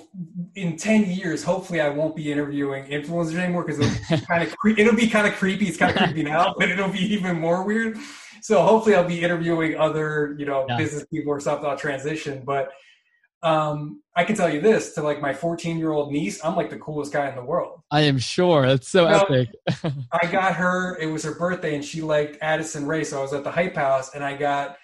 in 0.55 0.77
ten 0.77 1.11
years, 1.11 1.43
hopefully, 1.43 1.81
I 1.81 1.89
won't 1.89 2.17
be 2.17 2.33
interviewing 2.33 2.85
influencers 2.87 3.37
anymore 3.37 3.65
because 3.65 3.81
it'll 3.81 4.27
kind 4.27 4.43
of 4.43 4.57
cre- 4.57 4.79
it'll 4.79 4.97
be 4.97 5.09
kind 5.09 5.27
of 5.27 5.35
creepy. 5.35 5.67
It's 5.67 5.77
kind 5.77 5.97
of 5.97 6.03
creepy 6.03 6.23
now, 6.23 6.55
but 6.59 6.71
it'll 6.71 6.89
be 6.89 7.13
even 7.13 7.39
more 7.39 7.63
weird. 7.63 7.99
So 8.41 8.63
hopefully, 8.63 8.95
I'll 8.95 9.07
be 9.07 9.21
interviewing 9.21 9.77
other 9.77 10.35
you 10.39 10.47
know 10.47 10.67
yeah. 10.69 10.77
business 10.77 11.05
people 11.07 11.33
or 11.33 11.41
something. 11.41 11.69
I'll 11.69 11.77
transition, 11.77 12.43
but 12.45 12.71
um, 13.43 14.03
I 14.17 14.25
can 14.25 14.35
tell 14.35 14.53
you 14.53 14.61
this: 14.61 14.95
to 14.95 15.03
like 15.03 15.21
my 15.21 15.33
14 15.33 15.79
year 15.79 15.93
old 15.93 16.13
niece, 16.13 16.45
I'm 16.45 16.57
like 16.57 16.71
the 16.71 16.79
coolest 16.79 17.13
guy 17.13 17.29
in 17.29 17.37
the 17.37 17.45
world. 17.45 17.81
I 17.91 18.03
am 18.03 18.19
sure. 18.19 18.65
It's 18.65 18.89
so 18.89 19.07
epic. 19.07 19.51
I 20.13 20.27
got 20.27 20.57
her. 20.57 20.99
It 20.99 21.07
was 21.07 21.25
her 21.25 21.35
birthday, 21.35 21.75
and 21.75 21.85
she 21.85 22.03
liked 22.03 22.39
Addison 22.41 22.87
Rae, 22.87 23.05
so 23.05 23.19
I 23.19 23.23
was 23.23 23.33
at 23.33 23.45
the 23.45 23.51
Hype 23.51 23.77
House, 23.77 24.15
and 24.15 24.25
I 24.25 24.37
got 24.37 24.77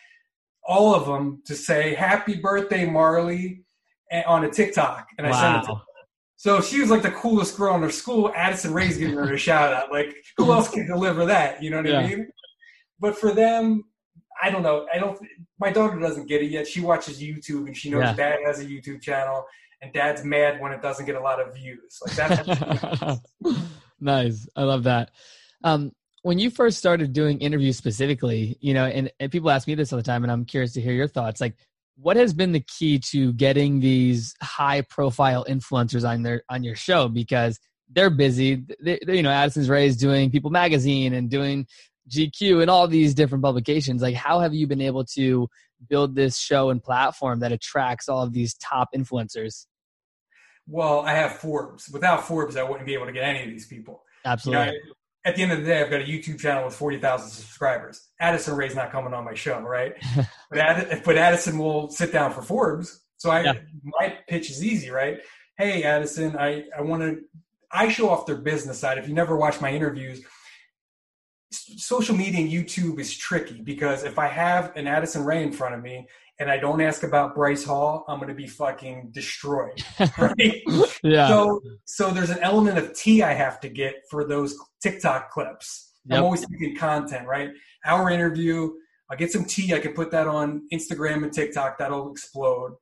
all 0.62 0.94
of 0.94 1.06
them 1.06 1.42
to 1.46 1.54
say 1.54 1.94
"Happy 1.94 2.36
Birthday, 2.36 2.86
Marley." 2.86 3.63
On 4.26 4.44
a 4.44 4.50
TikTok, 4.50 5.08
and 5.18 5.26
I 5.26 5.30
wow. 5.30 5.40
sent 5.40 5.64
it 5.64 5.66
to 5.66 5.74
her. 5.76 5.82
So 6.36 6.60
she 6.60 6.80
was 6.80 6.90
like 6.90 7.02
the 7.02 7.10
coolest 7.10 7.56
girl 7.56 7.74
in 7.74 7.82
her 7.82 7.90
school. 7.90 8.30
Addison 8.34 8.74
Rae's 8.74 8.98
giving 8.98 9.16
her 9.16 9.32
a 9.32 9.38
shout 9.38 9.72
out. 9.72 9.90
Like, 9.90 10.14
who 10.36 10.52
else 10.52 10.68
can 10.68 10.86
deliver 10.86 11.26
that? 11.26 11.62
You 11.62 11.70
know 11.70 11.78
what 11.78 11.86
yeah. 11.86 12.00
I 12.00 12.06
mean? 12.06 12.28
But 13.00 13.16
for 13.16 13.32
them, 13.32 13.84
I 14.42 14.50
don't 14.50 14.62
know. 14.62 14.86
I 14.92 14.98
don't. 14.98 15.18
My 15.58 15.70
daughter 15.70 15.98
doesn't 15.98 16.26
get 16.26 16.42
it 16.42 16.50
yet. 16.50 16.66
She 16.66 16.80
watches 16.80 17.22
YouTube 17.22 17.66
and 17.66 17.76
she 17.76 17.90
knows 17.90 18.02
yeah. 18.02 18.14
dad 18.14 18.38
has 18.44 18.60
a 18.60 18.64
YouTube 18.64 19.00
channel, 19.00 19.44
and 19.80 19.92
dad's 19.92 20.24
mad 20.24 20.60
when 20.60 20.72
it 20.72 20.82
doesn't 20.82 21.06
get 21.06 21.14
a 21.14 21.20
lot 21.20 21.40
of 21.40 21.54
views. 21.54 21.98
Like 22.06 22.16
that. 22.16 23.20
nice. 24.00 24.46
I 24.54 24.62
love 24.64 24.84
that. 24.84 25.10
Um, 25.62 25.92
when 26.22 26.38
you 26.38 26.50
first 26.50 26.78
started 26.78 27.12
doing 27.12 27.38
interviews 27.38 27.76
specifically, 27.76 28.56
you 28.60 28.74
know, 28.74 28.86
and, 28.86 29.10
and 29.20 29.30
people 29.30 29.50
ask 29.50 29.68
me 29.68 29.74
this 29.74 29.92
all 29.92 29.98
the 29.98 30.02
time, 30.02 30.24
and 30.24 30.32
I'm 30.32 30.44
curious 30.44 30.72
to 30.72 30.80
hear 30.80 30.92
your 30.92 31.08
thoughts. 31.08 31.40
Like, 31.40 31.56
what 31.96 32.16
has 32.16 32.34
been 32.34 32.52
the 32.52 32.60
key 32.60 32.98
to 32.98 33.32
getting 33.34 33.80
these 33.80 34.34
high 34.42 34.82
profile 34.82 35.44
influencers 35.48 36.08
on 36.08 36.22
their 36.22 36.42
on 36.48 36.64
your 36.64 36.76
show? 36.76 37.08
Because 37.08 37.58
they're 37.90 38.10
busy. 38.10 38.64
They, 38.82 38.98
they, 39.06 39.16
you 39.16 39.22
know 39.22 39.30
addison's 39.30 39.68
Rae 39.68 39.86
is 39.86 39.96
doing 39.96 40.30
people 40.30 40.50
magazine 40.50 41.14
and 41.14 41.30
doing 41.30 41.66
gq 42.10 42.60
and 42.60 42.70
all 42.70 42.88
these 42.88 43.14
different 43.14 43.44
publications. 43.44 44.02
Like 44.02 44.14
how 44.14 44.40
have 44.40 44.54
you 44.54 44.66
been 44.66 44.80
able 44.80 45.04
to 45.16 45.48
build 45.88 46.14
this 46.14 46.38
show 46.38 46.70
and 46.70 46.82
platform 46.82 47.40
that 47.40 47.52
attracts 47.52 48.08
all 48.08 48.22
of 48.22 48.32
these 48.32 48.54
top 48.54 48.88
influencers? 48.96 49.66
Well 50.66 51.00
i 51.00 51.12
have 51.12 51.36
forbes. 51.36 51.88
Without 51.90 52.26
forbes 52.26 52.56
i 52.56 52.62
wouldn't 52.62 52.86
be 52.86 52.94
able 52.94 53.06
to 53.06 53.12
get 53.12 53.24
any 53.24 53.44
of 53.44 53.50
these 53.50 53.66
people. 53.66 54.02
Absolutely 54.24 54.66
you 54.66 54.72
know, 54.72 54.94
at 55.24 55.36
the 55.36 55.42
end 55.42 55.52
of 55.52 55.60
the 55.60 55.64
day, 55.64 55.80
I've 55.80 55.90
got 55.90 56.02
a 56.02 56.04
YouTube 56.04 56.38
channel 56.38 56.64
with 56.64 56.74
40,000 56.74 57.28
subscribers. 57.30 58.08
Addison 58.20 58.56
Rae's 58.56 58.74
not 58.74 58.92
coming 58.92 59.14
on 59.14 59.24
my 59.24 59.34
show, 59.34 59.58
right? 59.60 59.94
but, 60.50 60.58
Add, 60.58 61.02
but 61.04 61.16
Addison 61.16 61.58
will 61.58 61.88
sit 61.90 62.12
down 62.12 62.32
for 62.32 62.42
Forbes. 62.42 63.00
So 63.16 63.30
I, 63.30 63.42
yeah. 63.42 63.54
my 63.84 64.18
pitch 64.28 64.50
is 64.50 64.62
easy, 64.62 64.90
right? 64.90 65.20
Hey, 65.56 65.82
Addison, 65.84 66.36
I, 66.36 66.64
I 66.76 66.82
want 66.82 67.02
to, 67.02 67.20
I 67.70 67.88
show 67.88 68.10
off 68.10 68.26
their 68.26 68.36
business 68.36 68.78
side. 68.78 68.98
If 68.98 69.08
you 69.08 69.14
never 69.14 69.36
watch 69.36 69.60
my 69.60 69.72
interviews, 69.72 70.22
social 71.50 72.16
media 72.16 72.40
and 72.40 72.50
YouTube 72.50 72.98
is 72.98 73.16
tricky 73.16 73.62
because 73.62 74.04
if 74.04 74.18
I 74.18 74.26
have 74.26 74.76
an 74.76 74.86
Addison 74.86 75.24
Rae 75.24 75.42
in 75.42 75.52
front 75.52 75.74
of 75.74 75.82
me 75.82 76.06
and 76.40 76.50
I 76.50 76.56
don't 76.56 76.80
ask 76.80 77.02
about 77.02 77.34
Bryce 77.34 77.64
Hall, 77.64 78.04
I'm 78.08 78.18
going 78.18 78.28
to 78.28 78.34
be 78.34 78.46
fucking 78.46 79.10
destroyed. 79.12 79.82
Right? 80.18 80.62
yeah. 81.02 81.28
So, 81.28 81.60
so 81.84 82.10
there's 82.10 82.30
an 82.30 82.40
element 82.40 82.78
of 82.78 82.94
tea 82.94 83.22
I 83.22 83.32
have 83.32 83.60
to 83.60 83.68
get 83.68 84.02
for 84.10 84.26
those 84.26 84.56
TikTok 84.82 85.30
clips. 85.30 85.92
Yep. 86.06 86.18
I'm 86.18 86.24
always 86.24 86.44
thinking 86.44 86.76
content, 86.76 87.26
right? 87.26 87.50
Our 87.84 88.10
interview, 88.10 88.70
I 89.10 89.16
get 89.16 89.32
some 89.32 89.44
tea. 89.44 89.74
I 89.74 89.78
can 89.78 89.92
put 89.92 90.10
that 90.10 90.26
on 90.26 90.66
Instagram 90.72 91.22
and 91.22 91.32
TikTok. 91.32 91.78
That'll 91.78 92.10
explode. 92.10 92.74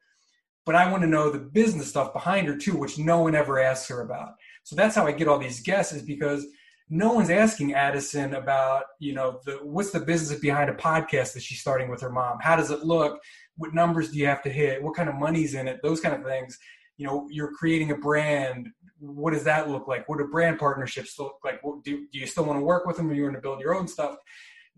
But 0.65 0.77
I 0.77 0.91
want 0.91 1.03
to 1.03 1.09
know 1.09 1.31
the 1.31 1.39
business 1.39 1.89
stuff 1.89 2.13
behind 2.13 2.47
her 2.49 2.57
too, 2.57 2.77
which 2.77 2.99
no 2.99 3.21
one 3.21 3.35
ever 3.35 3.61
asks 3.61 3.89
her 3.89 4.03
about. 4.03 4.31
So 4.63 4.77
that's 4.77 4.95
how 4.95 5.07
I 5.07 5.13
get 5.13 5.29
all 5.29 5.39
these 5.39 5.61
guesses 5.61 6.03
because 6.03 6.47
no 6.89 7.13
one's 7.15 7.31
asking 7.31 7.75
Addison 7.75 8.35
about, 8.35 8.85
you 8.99 9.15
know, 9.15 9.41
the 9.45 9.53
what's 9.63 9.91
the 9.91 10.01
business 10.01 10.39
behind 10.39 10.71
a 10.71 10.75
podcast 10.75 11.33
that 11.33 11.43
she's 11.43 11.61
starting 11.61 11.89
with 11.89 12.01
her 12.03 12.11
mom? 12.11 12.39
How 12.41 12.55
does 12.55 12.71
it 12.71 12.85
look? 12.85 13.19
What 13.57 13.75
numbers 13.75 14.11
do 14.11 14.19
you 14.19 14.27
have 14.27 14.43
to 14.43 14.51
hit? 14.51 14.83
What 14.83 14.95
kind 14.95 15.09
of 15.09 15.15
money's 15.17 15.55
in 15.55 15.69
it? 15.69 15.81
Those 15.83 16.01
kind 16.01 16.15
of 16.15 16.25
things. 16.25 16.59
You 16.97 17.07
know, 17.07 17.27
you're 17.31 17.53
creating 17.53 17.91
a 17.91 17.97
brand. 17.97 18.69
What 18.99 19.33
does 19.33 19.45
that 19.45 19.69
look 19.69 19.89
like? 19.89 20.09
What 20.09 20.19
do 20.19 20.29
brand 20.29 20.59
partnerships 20.59 21.19
look 21.19 21.37
like? 21.45 21.63
What, 21.63 21.83
do, 21.85 22.07
do 22.13 22.19
you 22.19 22.27
still 22.27 22.45
want 22.45 22.59
to 22.59 22.65
work 22.65 22.87
with 22.87 22.97
them 22.97 23.11
or 23.11 23.15
you 23.15 23.25
want 23.25 23.35
to 23.35 23.41
build 23.41 23.61
your 23.61 23.75
own 23.75 23.89
stuff? 23.89 24.17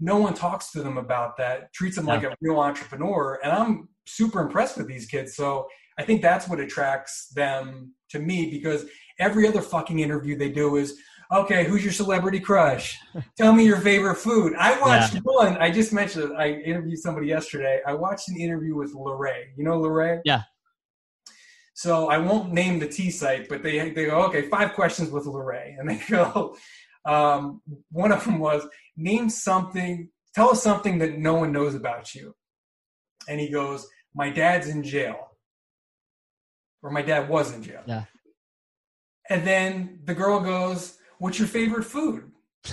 No 0.01 0.19
one 0.19 0.35
talks 0.35 0.73
to 0.73 0.83
them 0.83 0.99
about 0.99 1.37
that, 1.37 1.73
treats 1.73 1.97
them 1.97 2.07
yeah. 2.07 2.15
like 2.15 2.25
a 2.25 2.37
real 2.41 2.59
entrepreneur. 2.59 3.39
And 3.43 3.53
I'm 3.53 3.89
super 4.07 4.41
impressed 4.41 4.77
with 4.77 4.89
these 4.89 5.07
kids. 5.07 5.37
So 5.37 5.67
I 5.99 6.05
think 6.05 6.23
that's 6.23 6.49
what 6.49 6.61
attracts 6.61 7.29
them 7.29 7.95
to 8.11 8.19
me 8.19 8.51
because 8.51 8.87
every 9.19 9.47
other 9.47 9.63
fucking 9.63 10.01
interview 10.01 10.37
they 10.37 10.51
do 10.51 10.77
is, 10.77 10.99
okay, 11.33 11.65
who's 11.65 11.83
your 11.83 11.93
celebrity 11.93 12.41
crush? 12.41 12.99
Tell 13.37 13.53
me 13.53 13.65
your 13.65 13.79
favorite 13.79 14.17
food. 14.17 14.55
I 14.59 14.81
watched 14.81 15.15
yeah. 15.15 15.21
one. 15.25 15.57
I 15.59 15.71
just 15.71 15.93
mentioned 15.93 16.31
it. 16.31 16.37
I 16.37 16.53
interviewed 16.53 16.99
somebody 16.99 17.27
yesterday. 17.27 17.81
I 17.87 17.95
watched 17.95 18.29
an 18.29 18.37
interview 18.37 18.75
with 18.77 18.95
Larray. 18.95 19.45
You 19.57 19.65
know 19.65 19.81
Larray? 19.81 20.21
Yeah. 20.25 20.43
So 21.75 22.09
I 22.09 22.19
won't 22.19 22.53
name 22.53 22.79
the 22.79 22.89
T 22.89 23.11
site, 23.11 23.49
but 23.49 23.63
they 23.63 23.91
they 23.91 24.07
go, 24.07 24.23
okay, 24.25 24.49
five 24.49 24.75
questions 24.75 25.11
with 25.11 25.25
Larray, 25.25 25.75
and 25.79 25.89
they 25.89 26.01
go. 26.09 26.57
Um, 27.07 27.61
one 27.91 28.13
of 28.13 28.25
them 28.25 28.39
was 28.39 28.67
name 28.97 29.29
something. 29.29 30.09
Tell 30.35 30.51
us 30.51 30.63
something 30.63 30.99
that 30.99 31.19
no 31.19 31.35
one 31.35 31.53
knows 31.53 31.75
about 31.75 32.15
you. 32.15 32.35
And 33.29 33.41
he 33.41 33.51
goes, 33.51 33.87
my 34.15 34.31
dad's 34.31 34.69
in 34.69 34.83
jail, 34.83 35.17
or 36.83 36.91
my 36.91 37.03
dad 37.03 37.29
was 37.29 37.53
in 37.53 37.63
jail. 37.63 37.83
Yeah. 37.87 38.05
And 39.29 39.47
then 39.47 40.01
the 40.05 40.15
girl 40.15 40.41
goes, 40.41 40.99
what's 41.19 41.39
your 41.39 41.49
favorite 41.49 41.85
food? 41.85 42.31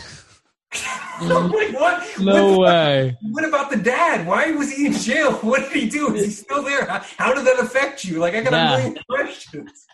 like, 1.21 1.73
what? 1.73 2.19
No 2.19 2.57
what, 2.57 2.67
way. 2.67 3.17
What 3.21 3.45
about 3.45 3.69
the 3.69 3.77
dad? 3.77 4.25
Why 4.25 4.51
was 4.51 4.71
he 4.71 4.87
in 4.87 4.93
jail? 4.93 5.33
What 5.43 5.71
did 5.71 5.83
he 5.83 5.89
do? 5.89 6.15
Is 6.15 6.25
he 6.25 6.31
still 6.31 6.63
there? 6.63 6.85
How, 6.85 7.01
how 7.17 7.33
did 7.33 7.45
that 7.45 7.59
affect 7.59 8.05
you? 8.05 8.19
Like, 8.19 8.33
I 8.33 8.41
got 8.41 8.53
yeah. 8.53 8.73
a 8.73 8.77
million 8.77 8.97
questions. 9.09 9.85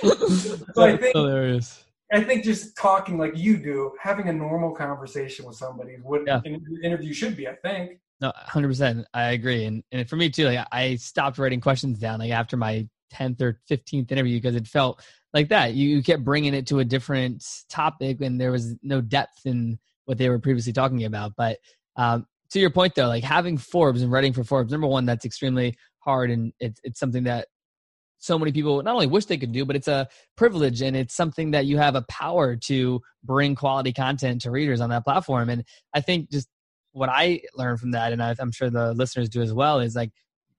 so 0.00 0.82
I 0.82 0.96
think, 0.96 1.14
hilarious. 1.14 1.84
I 2.12 2.22
think 2.22 2.44
just 2.44 2.76
talking 2.76 3.18
like 3.18 3.36
you 3.36 3.56
do, 3.56 3.92
having 4.00 4.28
a 4.28 4.32
normal 4.32 4.72
conversation 4.72 5.44
with 5.44 5.56
somebody, 5.56 5.96
what 6.02 6.22
yeah. 6.26 6.40
an 6.44 6.64
interview 6.82 7.12
should 7.12 7.36
be. 7.36 7.48
I 7.48 7.56
think. 7.56 7.98
No, 8.20 8.32
hundred 8.36 8.68
percent. 8.68 9.06
I 9.12 9.32
agree, 9.32 9.64
and 9.64 9.82
and 9.92 10.08
for 10.08 10.16
me 10.16 10.30
too. 10.30 10.46
Like 10.46 10.66
I 10.70 10.96
stopped 10.96 11.38
writing 11.38 11.60
questions 11.60 11.98
down 11.98 12.20
like 12.20 12.30
after 12.30 12.56
my 12.56 12.88
tenth 13.10 13.40
or 13.42 13.60
fifteenth 13.66 14.12
interview 14.12 14.36
because 14.38 14.56
it 14.56 14.66
felt 14.66 15.02
like 15.32 15.48
that. 15.48 15.74
You, 15.74 15.88
you 15.88 16.02
kept 16.02 16.24
bringing 16.24 16.54
it 16.54 16.66
to 16.68 16.80
a 16.80 16.84
different 16.84 17.44
topic, 17.68 18.20
and 18.20 18.40
there 18.40 18.52
was 18.52 18.74
no 18.82 19.00
depth 19.00 19.44
in 19.44 19.78
what 20.04 20.18
they 20.18 20.28
were 20.28 20.38
previously 20.38 20.72
talking 20.72 21.04
about. 21.04 21.32
But 21.36 21.58
um, 21.96 22.26
to 22.50 22.60
your 22.60 22.70
point, 22.70 22.94
though, 22.94 23.08
like 23.08 23.24
having 23.24 23.58
Forbes 23.58 24.02
and 24.02 24.10
writing 24.10 24.32
for 24.32 24.44
Forbes, 24.44 24.72
number 24.72 24.86
one, 24.86 25.06
that's 25.06 25.24
extremely 25.24 25.76
hard, 26.00 26.30
and 26.30 26.52
it's 26.60 26.80
it's 26.82 27.00
something 27.00 27.24
that 27.24 27.48
so 28.20 28.38
many 28.38 28.52
people 28.52 28.82
not 28.82 28.94
only 28.94 29.06
wish 29.06 29.24
they 29.24 29.38
could 29.38 29.52
do, 29.52 29.64
but 29.64 29.76
it's 29.76 29.88
a 29.88 30.06
privilege 30.36 30.82
and 30.82 30.94
it's 30.94 31.14
something 31.14 31.52
that 31.52 31.64
you 31.64 31.78
have 31.78 31.94
a 31.94 32.02
power 32.02 32.54
to 32.54 33.00
bring 33.24 33.54
quality 33.54 33.94
content 33.94 34.42
to 34.42 34.50
readers 34.50 34.80
on 34.82 34.90
that 34.90 35.04
platform. 35.04 35.48
And 35.48 35.64
I 35.94 36.02
think 36.02 36.30
just 36.30 36.46
what 36.92 37.08
I 37.08 37.40
learned 37.54 37.80
from 37.80 37.92
that, 37.92 38.12
and 38.12 38.22
I'm 38.22 38.52
sure 38.52 38.68
the 38.68 38.92
listeners 38.92 39.30
do 39.30 39.40
as 39.40 39.54
well, 39.54 39.80
is 39.80 39.96
like 39.96 40.10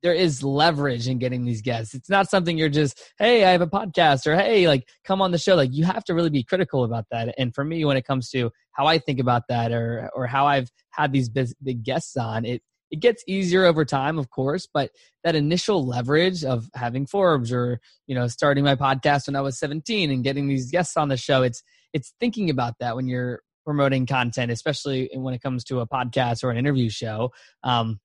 there 0.03 0.13
is 0.13 0.43
leverage 0.43 1.07
in 1.07 1.19
getting 1.19 1.45
these 1.45 1.61
guests. 1.61 1.93
It's 1.93 2.09
not 2.09 2.29
something 2.29 2.57
you're 2.57 2.69
just, 2.69 3.01
hey, 3.19 3.45
I 3.45 3.51
have 3.51 3.61
a 3.61 3.67
podcast 3.67 4.25
or 4.27 4.35
hey, 4.35 4.67
like 4.67 4.87
come 5.05 5.21
on 5.21 5.31
the 5.31 5.37
show. 5.37 5.55
Like 5.55 5.73
you 5.73 5.85
have 5.85 6.03
to 6.05 6.13
really 6.13 6.29
be 6.29 6.43
critical 6.43 6.83
about 6.83 7.05
that. 7.11 7.35
And 7.37 7.53
for 7.53 7.63
me, 7.63 7.85
when 7.85 7.97
it 7.97 8.05
comes 8.05 8.29
to 8.31 8.51
how 8.71 8.87
I 8.87 8.97
think 8.97 9.19
about 9.19 9.43
that 9.49 9.71
or 9.71 10.09
or 10.15 10.27
how 10.27 10.47
I've 10.47 10.69
had 10.91 11.11
these 11.11 11.29
big 11.29 11.83
guests 11.83 12.17
on, 12.17 12.45
it 12.45 12.61
it 12.89 12.99
gets 12.99 13.23
easier 13.25 13.65
over 13.65 13.85
time, 13.85 14.19
of 14.19 14.29
course, 14.29 14.67
but 14.71 14.91
that 15.23 15.33
initial 15.33 15.87
leverage 15.87 16.43
of 16.43 16.67
having 16.75 17.05
Forbes 17.05 17.51
or 17.51 17.79
you 18.07 18.15
know 18.15 18.27
starting 18.27 18.63
my 18.63 18.75
podcast 18.75 19.27
when 19.27 19.35
I 19.35 19.41
was 19.41 19.59
17 19.59 20.11
and 20.11 20.23
getting 20.23 20.47
these 20.47 20.71
guests 20.71 20.97
on 20.97 21.07
the 21.07 21.17
show, 21.17 21.41
it's 21.43 21.63
it's 21.93 22.13
thinking 22.19 22.49
about 22.49 22.75
that 22.79 22.95
when 22.95 23.07
you're 23.07 23.41
promoting 23.65 24.05
content, 24.05 24.51
especially 24.51 25.09
when 25.13 25.33
it 25.33 25.41
comes 25.41 25.63
to 25.65 25.79
a 25.79 25.87
podcast 25.87 26.43
or 26.43 26.49
an 26.49 26.57
interview 26.57 26.89
show. 26.89 27.31
Um, 27.63 27.99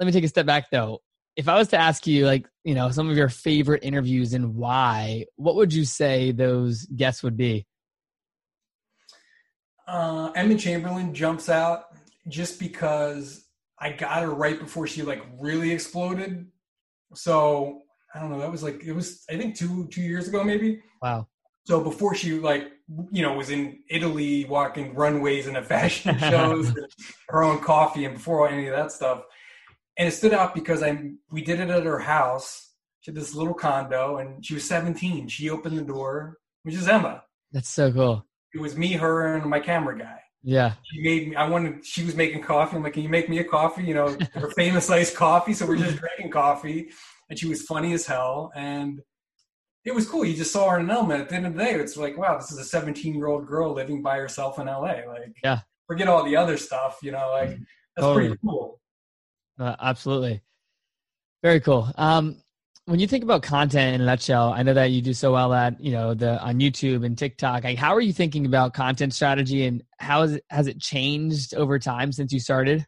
let 0.00 0.06
me 0.06 0.12
take 0.12 0.24
a 0.24 0.28
step 0.28 0.46
back 0.46 0.70
though. 0.70 1.02
If 1.36 1.48
I 1.48 1.56
was 1.56 1.68
to 1.68 1.76
ask 1.76 2.06
you, 2.06 2.26
like, 2.26 2.48
you 2.64 2.74
know, 2.74 2.90
some 2.90 3.08
of 3.08 3.16
your 3.16 3.28
favorite 3.28 3.84
interviews 3.84 4.32
and 4.32 4.56
why, 4.56 5.26
what 5.36 5.54
would 5.54 5.72
you 5.72 5.84
say 5.84 6.32
those 6.32 6.86
guests 6.86 7.22
would 7.22 7.36
be? 7.36 7.66
Uh, 9.86 10.32
Emma 10.34 10.56
Chamberlain 10.56 11.14
jumps 11.14 11.48
out 11.48 11.84
just 12.28 12.58
because 12.58 13.44
I 13.78 13.92
got 13.92 14.22
her 14.22 14.30
right 14.30 14.58
before 14.58 14.86
she 14.86 15.02
like 15.02 15.22
really 15.38 15.70
exploded. 15.70 16.46
So 17.14 17.82
I 18.14 18.20
don't 18.20 18.30
know. 18.30 18.38
That 18.38 18.50
was 18.50 18.62
like 18.62 18.82
it 18.82 18.92
was 18.92 19.24
I 19.30 19.36
think 19.36 19.56
two 19.56 19.86
two 19.88 20.02
years 20.02 20.28
ago 20.28 20.42
maybe. 20.42 20.80
Wow. 21.02 21.28
So 21.66 21.80
before 21.80 22.14
she 22.14 22.38
like 22.38 22.70
you 23.10 23.22
know 23.22 23.34
was 23.34 23.50
in 23.50 23.80
Italy 23.90 24.46
walking 24.46 24.94
runways 24.94 25.46
and 25.46 25.56
at 25.56 25.66
fashion 25.66 26.18
shows, 26.30 26.72
her 27.28 27.42
own 27.42 27.58
coffee, 27.60 28.06
and 28.06 28.14
before 28.14 28.48
any 28.48 28.66
of 28.66 28.74
that 28.74 28.92
stuff, 28.92 29.24
and 30.00 30.08
it 30.08 30.12
stood 30.12 30.32
out 30.32 30.54
because 30.54 30.82
I 30.82 30.98
we 31.30 31.42
did 31.42 31.60
it 31.60 31.68
at 31.68 31.84
her 31.84 31.98
house. 31.98 32.70
She 33.00 33.10
had 33.10 33.20
this 33.20 33.34
little 33.34 33.52
condo, 33.52 34.16
and 34.16 34.44
she 34.44 34.54
was 34.54 34.64
17. 34.64 35.28
She 35.28 35.50
opened 35.50 35.76
the 35.76 35.82
door, 35.82 36.38
which 36.62 36.74
is 36.74 36.88
Emma. 36.88 37.22
That's 37.52 37.68
so 37.68 37.92
cool. 37.92 38.24
It 38.54 38.60
was 38.62 38.78
me, 38.78 38.94
her, 38.94 39.36
and 39.36 39.44
my 39.44 39.60
camera 39.60 39.98
guy. 39.98 40.20
Yeah. 40.42 40.72
She 40.84 41.02
made 41.02 41.28
me. 41.28 41.36
I 41.36 41.46
wanted. 41.46 41.84
She 41.84 42.02
was 42.02 42.16
making 42.16 42.42
coffee. 42.42 42.76
I'm 42.76 42.82
like, 42.82 42.94
can 42.94 43.02
you 43.02 43.10
make 43.10 43.28
me 43.28 43.40
a 43.40 43.44
coffee? 43.44 43.84
You 43.84 43.92
know, 43.92 44.16
her 44.32 44.50
famous 44.56 44.88
iced 44.88 45.14
coffee. 45.14 45.52
So 45.52 45.66
we're 45.66 45.76
just 45.76 45.98
drinking 45.98 46.30
coffee, 46.30 46.88
and 47.28 47.38
she 47.38 47.46
was 47.46 47.60
funny 47.62 47.92
as 47.92 48.06
hell, 48.06 48.52
and 48.54 49.02
it 49.84 49.94
was 49.94 50.08
cool. 50.08 50.24
You 50.24 50.34
just 50.34 50.52
saw 50.52 50.70
her 50.70 50.78
in 50.78 50.86
an 50.86 50.90
element. 50.90 51.20
At 51.20 51.28
the 51.28 51.34
end 51.34 51.46
of 51.46 51.52
the 51.54 51.62
day, 51.62 51.74
it's 51.74 51.98
like, 51.98 52.16
wow, 52.16 52.38
this 52.38 52.50
is 52.50 52.56
a 52.58 52.64
17 52.64 53.14
year 53.14 53.26
old 53.26 53.46
girl 53.46 53.74
living 53.74 54.00
by 54.00 54.16
herself 54.16 54.58
in 54.58 54.66
LA. 54.66 55.02
Like, 55.06 55.36
yeah. 55.44 55.60
Forget 55.86 56.08
all 56.08 56.24
the 56.24 56.36
other 56.36 56.56
stuff. 56.56 57.00
You 57.02 57.12
know, 57.12 57.32
like 57.34 57.50
mm-hmm. 57.50 57.62
that's 57.96 58.06
totally. 58.06 58.28
pretty 58.28 58.40
cool. 58.46 58.79
Uh, 59.60 59.76
absolutely. 59.80 60.40
Very 61.42 61.60
cool. 61.60 61.92
Um, 61.96 62.42
when 62.86 62.98
you 62.98 63.06
think 63.06 63.22
about 63.22 63.42
content 63.42 63.94
in 63.94 64.00
a 64.00 64.04
nutshell, 64.04 64.52
I 64.52 64.62
know 64.62 64.74
that 64.74 64.90
you 64.90 65.02
do 65.02 65.12
so 65.12 65.32
well 65.32 65.52
at 65.52 65.80
you 65.80 65.92
know 65.92 66.14
the 66.14 66.40
on 66.42 66.58
YouTube 66.58 67.04
and 67.04 67.16
TikTok. 67.16 67.62
Like, 67.62 67.78
how 67.78 67.94
are 67.94 68.00
you 68.00 68.12
thinking 68.12 68.46
about 68.46 68.74
content 68.74 69.14
strategy, 69.14 69.66
and 69.66 69.82
how 69.98 70.22
has 70.22 70.32
it, 70.32 70.44
has 70.50 70.66
it 70.66 70.80
changed 70.80 71.54
over 71.54 71.78
time 71.78 72.10
since 72.10 72.32
you 72.32 72.40
started? 72.40 72.84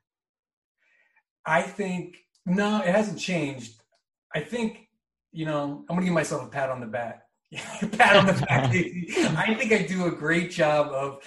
I 1.47 1.62
think 1.62 2.17
no, 2.47 2.79
it 2.79 2.88
hasn't 2.88 3.21
changed. 3.21 3.75
I 4.35 4.41
think 4.41 4.88
you 5.31 5.45
know 5.45 5.85
I'm 5.88 5.97
gonna 5.97 6.05
give 6.05 6.14
myself 6.14 6.43
a 6.43 6.49
pat 6.49 6.71
on 6.71 6.81
the 6.81 6.87
back. 6.87 7.23
pat 7.93 8.17
on 8.17 8.26
the 8.26 8.33
back. 8.33 8.71
I 9.37 9.55
think 9.55 9.73
I 9.73 9.87
do 9.87 10.07
a 10.07 10.11
great 10.11 10.50
job 10.50 10.88
of 10.88 11.23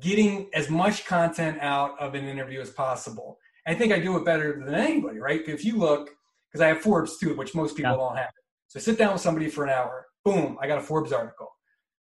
getting 0.00 0.50
as 0.54 0.68
much 0.68 1.06
content 1.06 1.58
out 1.60 1.98
of 2.00 2.14
an 2.14 2.26
interview 2.26 2.60
as 2.60 2.70
possible. 2.70 3.38
I 3.66 3.74
think 3.74 3.92
I 3.92 3.98
do 3.98 4.16
it 4.16 4.24
better 4.24 4.60
than 4.64 4.74
anybody, 4.74 5.18
right? 5.18 5.40
If 5.46 5.64
you 5.64 5.76
look, 5.76 6.10
because 6.50 6.62
I 6.62 6.68
have 6.68 6.80
Forbes 6.80 7.18
too, 7.18 7.36
which 7.36 7.54
most 7.54 7.76
people 7.76 7.92
yeah. 7.92 7.96
don't 7.96 8.16
have. 8.16 8.30
So 8.68 8.78
I 8.78 8.82
sit 8.82 8.98
down 8.98 9.12
with 9.12 9.22
somebody 9.22 9.48
for 9.48 9.64
an 9.64 9.70
hour. 9.70 10.06
Boom, 10.24 10.58
I 10.60 10.66
got 10.66 10.78
a 10.78 10.82
Forbes 10.82 11.12
article. 11.12 11.48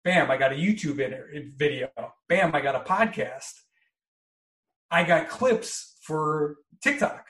Bam, 0.04 0.30
I 0.30 0.38
got 0.38 0.52
a 0.52 0.56
YouTube 0.56 0.96
video. 1.58 1.90
Bam, 2.30 2.54
I 2.54 2.62
got 2.62 2.76
a 2.76 2.80
podcast. 2.80 3.54
I 4.92 5.04
got 5.04 5.30
clips 5.30 5.98
for 6.02 6.58
TikTok, 6.84 7.26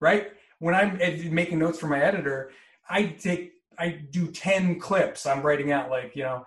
right? 0.00 0.28
When 0.60 0.74
I'm 0.74 0.98
making 1.32 1.58
notes 1.58 1.78
for 1.78 1.88
my 1.88 2.00
editor, 2.00 2.52
I 2.88 3.06
take 3.06 3.52
I 3.78 4.02
do 4.10 4.30
10 4.30 4.78
clips. 4.78 5.26
I'm 5.26 5.42
writing 5.42 5.72
out 5.72 5.90
like, 5.90 6.14
you 6.14 6.22
know, 6.22 6.44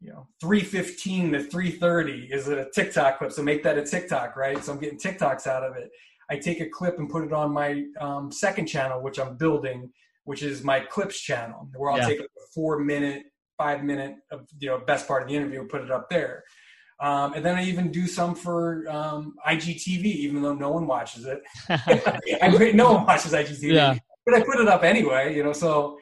you 0.00 0.10
know 0.10 0.26
315 0.40 1.32
to 1.32 1.42
330 1.42 2.28
is 2.32 2.48
it 2.48 2.58
a 2.58 2.70
tiktok 2.74 3.18
clip 3.18 3.32
so 3.32 3.42
make 3.42 3.62
that 3.62 3.76
a 3.76 3.84
tiktok 3.84 4.34
right 4.34 4.64
so 4.64 4.72
i'm 4.72 4.78
getting 4.78 4.98
tiktoks 4.98 5.46
out 5.46 5.62
of 5.62 5.76
it 5.76 5.90
i 6.30 6.36
take 6.36 6.60
a 6.60 6.68
clip 6.68 6.98
and 6.98 7.10
put 7.10 7.24
it 7.24 7.32
on 7.32 7.52
my 7.52 7.84
um, 8.00 8.30
second 8.30 8.66
channel 8.66 9.02
which 9.02 9.18
i'm 9.18 9.36
building 9.36 9.90
which 10.24 10.42
is 10.42 10.62
my 10.62 10.80
clips 10.80 11.20
channel 11.20 11.68
where 11.76 11.90
i'll 11.90 11.98
yeah. 11.98 12.06
take 12.06 12.20
a 12.20 12.26
four 12.54 12.78
minute 12.78 13.24
five 13.58 13.84
minute 13.84 14.14
of 14.30 14.46
you 14.58 14.68
know 14.68 14.78
best 14.78 15.06
part 15.06 15.22
of 15.22 15.28
the 15.28 15.34
interview 15.34 15.60
and 15.60 15.68
put 15.68 15.82
it 15.82 15.90
up 15.90 16.08
there 16.08 16.44
um, 17.00 17.32
and 17.32 17.44
then 17.44 17.56
I 17.56 17.64
even 17.64 17.90
do 17.90 18.06
some 18.06 18.34
for 18.34 18.84
um, 18.90 19.34
IGTV, 19.48 20.04
even 20.04 20.42
though 20.42 20.54
no 20.54 20.70
one 20.70 20.86
watches 20.86 21.24
it. 21.24 21.42
I, 21.70 22.72
no 22.74 22.92
one 22.92 23.06
watches 23.06 23.32
IGTV, 23.32 23.72
yeah. 23.72 23.96
but 24.26 24.34
I 24.34 24.42
put 24.42 24.60
it 24.60 24.68
up 24.68 24.84
anyway. 24.84 25.34
You 25.34 25.42
know, 25.42 25.54
so 25.54 25.98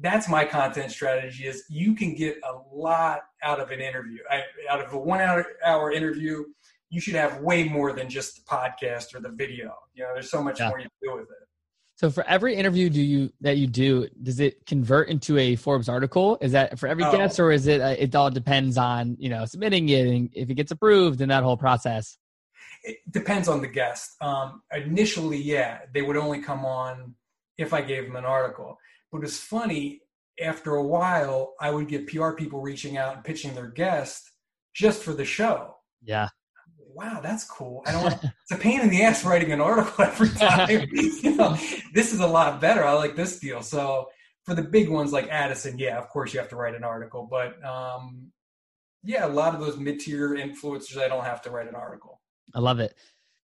that's 0.00 0.28
my 0.28 0.44
content 0.44 0.90
strategy 0.90 1.46
is 1.46 1.64
you 1.68 1.94
can 1.94 2.14
get 2.14 2.38
a 2.44 2.58
lot 2.74 3.20
out 3.42 3.60
of 3.60 3.70
an 3.70 3.80
interview 3.80 4.18
I, 4.30 4.42
out 4.68 4.84
of 4.84 4.92
a 4.92 4.98
one 4.98 5.20
hour, 5.20 5.46
hour 5.64 5.92
interview 5.92 6.44
you 6.92 7.00
should 7.00 7.14
have 7.14 7.40
way 7.40 7.64
more 7.64 7.92
than 7.92 8.08
just 8.08 8.36
the 8.36 8.42
podcast 8.42 9.14
or 9.14 9.20
the 9.20 9.30
video 9.30 9.74
you 9.94 10.02
know 10.02 10.10
there's 10.14 10.30
so 10.30 10.42
much 10.42 10.60
yeah. 10.60 10.68
more 10.68 10.78
you 10.78 10.84
can 10.84 11.10
do 11.10 11.16
with 11.16 11.30
it 11.30 11.48
so 11.94 12.10
for 12.10 12.24
every 12.26 12.54
interview 12.54 12.88
do 12.88 13.00
you 13.00 13.30
that 13.40 13.56
you 13.56 13.66
do 13.66 14.08
does 14.22 14.40
it 14.40 14.64
convert 14.66 15.08
into 15.08 15.38
a 15.38 15.56
forbes 15.56 15.88
article 15.88 16.38
is 16.40 16.52
that 16.52 16.78
for 16.78 16.86
every 16.86 17.04
oh. 17.04 17.12
guest 17.12 17.40
or 17.40 17.50
is 17.50 17.66
it 17.66 17.80
uh, 17.80 17.94
it 17.98 18.14
all 18.14 18.30
depends 18.30 18.78
on 18.78 19.16
you 19.18 19.28
know 19.28 19.44
submitting 19.44 19.88
it 19.88 20.06
and 20.06 20.30
if 20.32 20.50
it 20.50 20.54
gets 20.54 20.70
approved 20.70 21.20
and 21.20 21.30
that 21.30 21.42
whole 21.42 21.56
process 21.56 22.18
it 22.84 22.98
depends 23.10 23.48
on 23.48 23.60
the 23.60 23.68
guest 23.68 24.16
um, 24.20 24.62
initially 24.72 25.38
yeah 25.38 25.80
they 25.92 26.02
would 26.02 26.16
only 26.16 26.40
come 26.40 26.64
on 26.64 27.14
if 27.58 27.72
i 27.72 27.80
gave 27.80 28.04
them 28.04 28.16
an 28.16 28.24
article 28.24 28.78
but 29.12 29.22
it's 29.22 29.38
funny, 29.38 30.00
after 30.42 30.74
a 30.74 30.82
while, 30.82 31.54
I 31.60 31.70
would 31.70 31.86
get 31.86 32.08
PR 32.08 32.30
people 32.30 32.62
reaching 32.62 32.96
out 32.96 33.14
and 33.14 33.24
pitching 33.24 33.54
their 33.54 33.68
guest 33.68 34.32
just 34.72 35.02
for 35.02 35.12
the 35.12 35.26
show. 35.26 35.76
Yeah. 36.02 36.28
Wow, 36.94 37.20
that's 37.22 37.44
cool. 37.44 37.82
I 37.86 37.92
don't. 37.92 38.02
Want, 38.02 38.24
it's 38.24 38.52
a 38.52 38.56
pain 38.56 38.80
in 38.80 38.90
the 38.90 39.02
ass 39.02 39.24
writing 39.24 39.52
an 39.52 39.60
article 39.60 40.04
every 40.04 40.28
time. 40.28 40.68
you 40.92 41.36
know, 41.36 41.56
this 41.94 42.12
is 42.12 42.20
a 42.20 42.26
lot 42.26 42.60
better. 42.60 42.84
I 42.84 42.92
like 42.92 43.16
this 43.16 43.38
deal. 43.38 43.62
So 43.62 44.08
for 44.44 44.54
the 44.54 44.62
big 44.62 44.88
ones 44.88 45.12
like 45.12 45.28
Addison, 45.28 45.78
yeah, 45.78 45.98
of 45.98 46.08
course 46.08 46.34
you 46.34 46.40
have 46.40 46.48
to 46.50 46.56
write 46.56 46.74
an 46.74 46.84
article. 46.84 47.26
But 47.30 47.64
um, 47.64 48.32
yeah, 49.02 49.26
a 49.26 49.28
lot 49.28 49.54
of 49.54 49.60
those 49.60 49.76
mid-tier 49.76 50.30
influencers, 50.30 50.98
I 50.98 51.08
don't 51.08 51.24
have 51.24 51.42
to 51.42 51.50
write 51.50 51.68
an 51.68 51.74
article. 51.74 52.20
I 52.54 52.60
love 52.60 52.80
it. 52.80 52.94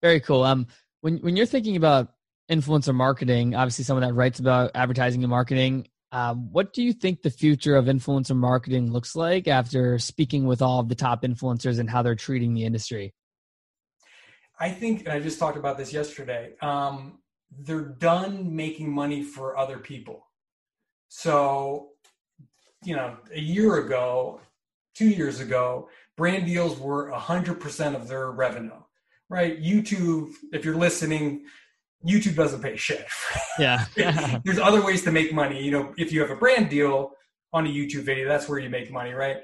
Very 0.01 0.19
cool. 0.19 0.43
Um, 0.43 0.67
when 1.01 1.17
when 1.17 1.35
you're 1.35 1.45
thinking 1.45 1.75
about 1.75 2.13
influencer 2.51 2.93
marketing, 2.93 3.55
obviously 3.55 3.83
someone 3.85 4.07
that 4.07 4.13
writes 4.13 4.39
about 4.39 4.71
advertising 4.75 5.23
and 5.23 5.29
marketing. 5.29 5.87
Um, 6.11 6.51
what 6.53 6.71
do 6.71 6.83
you 6.83 6.93
think 6.93 7.21
the 7.21 7.29
future 7.29 7.75
of 7.75 7.85
influencer 7.85 8.35
marketing 8.35 8.93
looks 8.93 9.15
like 9.15 9.47
after 9.47 9.99
speaking 9.99 10.45
with 10.45 10.61
all 10.61 10.79
of 10.79 10.87
the 10.87 10.95
top 10.95 11.23
influencers 11.23 11.79
and 11.79 11.89
how 11.89 12.01
they're 12.01 12.15
treating 12.15 12.53
the 12.53 12.63
industry? 12.63 13.13
I 14.59 14.69
think, 14.69 15.01
and 15.01 15.09
I 15.09 15.19
just 15.19 15.39
talked 15.39 15.57
about 15.57 15.77
this 15.77 15.93
yesterday, 15.93 16.53
um, 16.61 17.19
they're 17.59 17.81
done 17.81 18.55
making 18.55 18.91
money 18.91 19.23
for 19.23 19.57
other 19.57 19.77
people. 19.77 20.27
So, 21.09 21.89
you 22.83 22.95
know, 22.95 23.17
a 23.33 23.39
year 23.39 23.77
ago, 23.77 24.41
two 24.95 25.09
years 25.09 25.39
ago, 25.39 25.89
brand 26.15 26.45
deals 26.45 26.79
were 26.79 27.11
100% 27.11 27.95
of 27.95 28.07
their 28.07 28.31
revenue, 28.31 28.81
right? 29.29 29.61
YouTube, 29.61 30.31
if 30.51 30.65
you're 30.65 30.75
listening, 30.75 31.45
YouTube 32.05 32.35
doesn't 32.35 32.61
pay 32.61 32.75
shit. 32.75 33.05
Yeah. 33.59 33.85
There's 34.45 34.59
other 34.59 34.85
ways 34.85 35.03
to 35.05 35.11
make 35.11 35.33
money. 35.33 35.63
You 35.63 35.71
know, 35.71 35.93
if 35.97 36.11
you 36.11 36.21
have 36.21 36.29
a 36.29 36.35
brand 36.35 36.69
deal 36.69 37.13
on 37.53 37.65
a 37.65 37.69
YouTube 37.69 38.03
video, 38.03 38.27
that's 38.27 38.47
where 38.47 38.59
you 38.59 38.69
make 38.69 38.91
money, 38.91 39.13
right? 39.13 39.37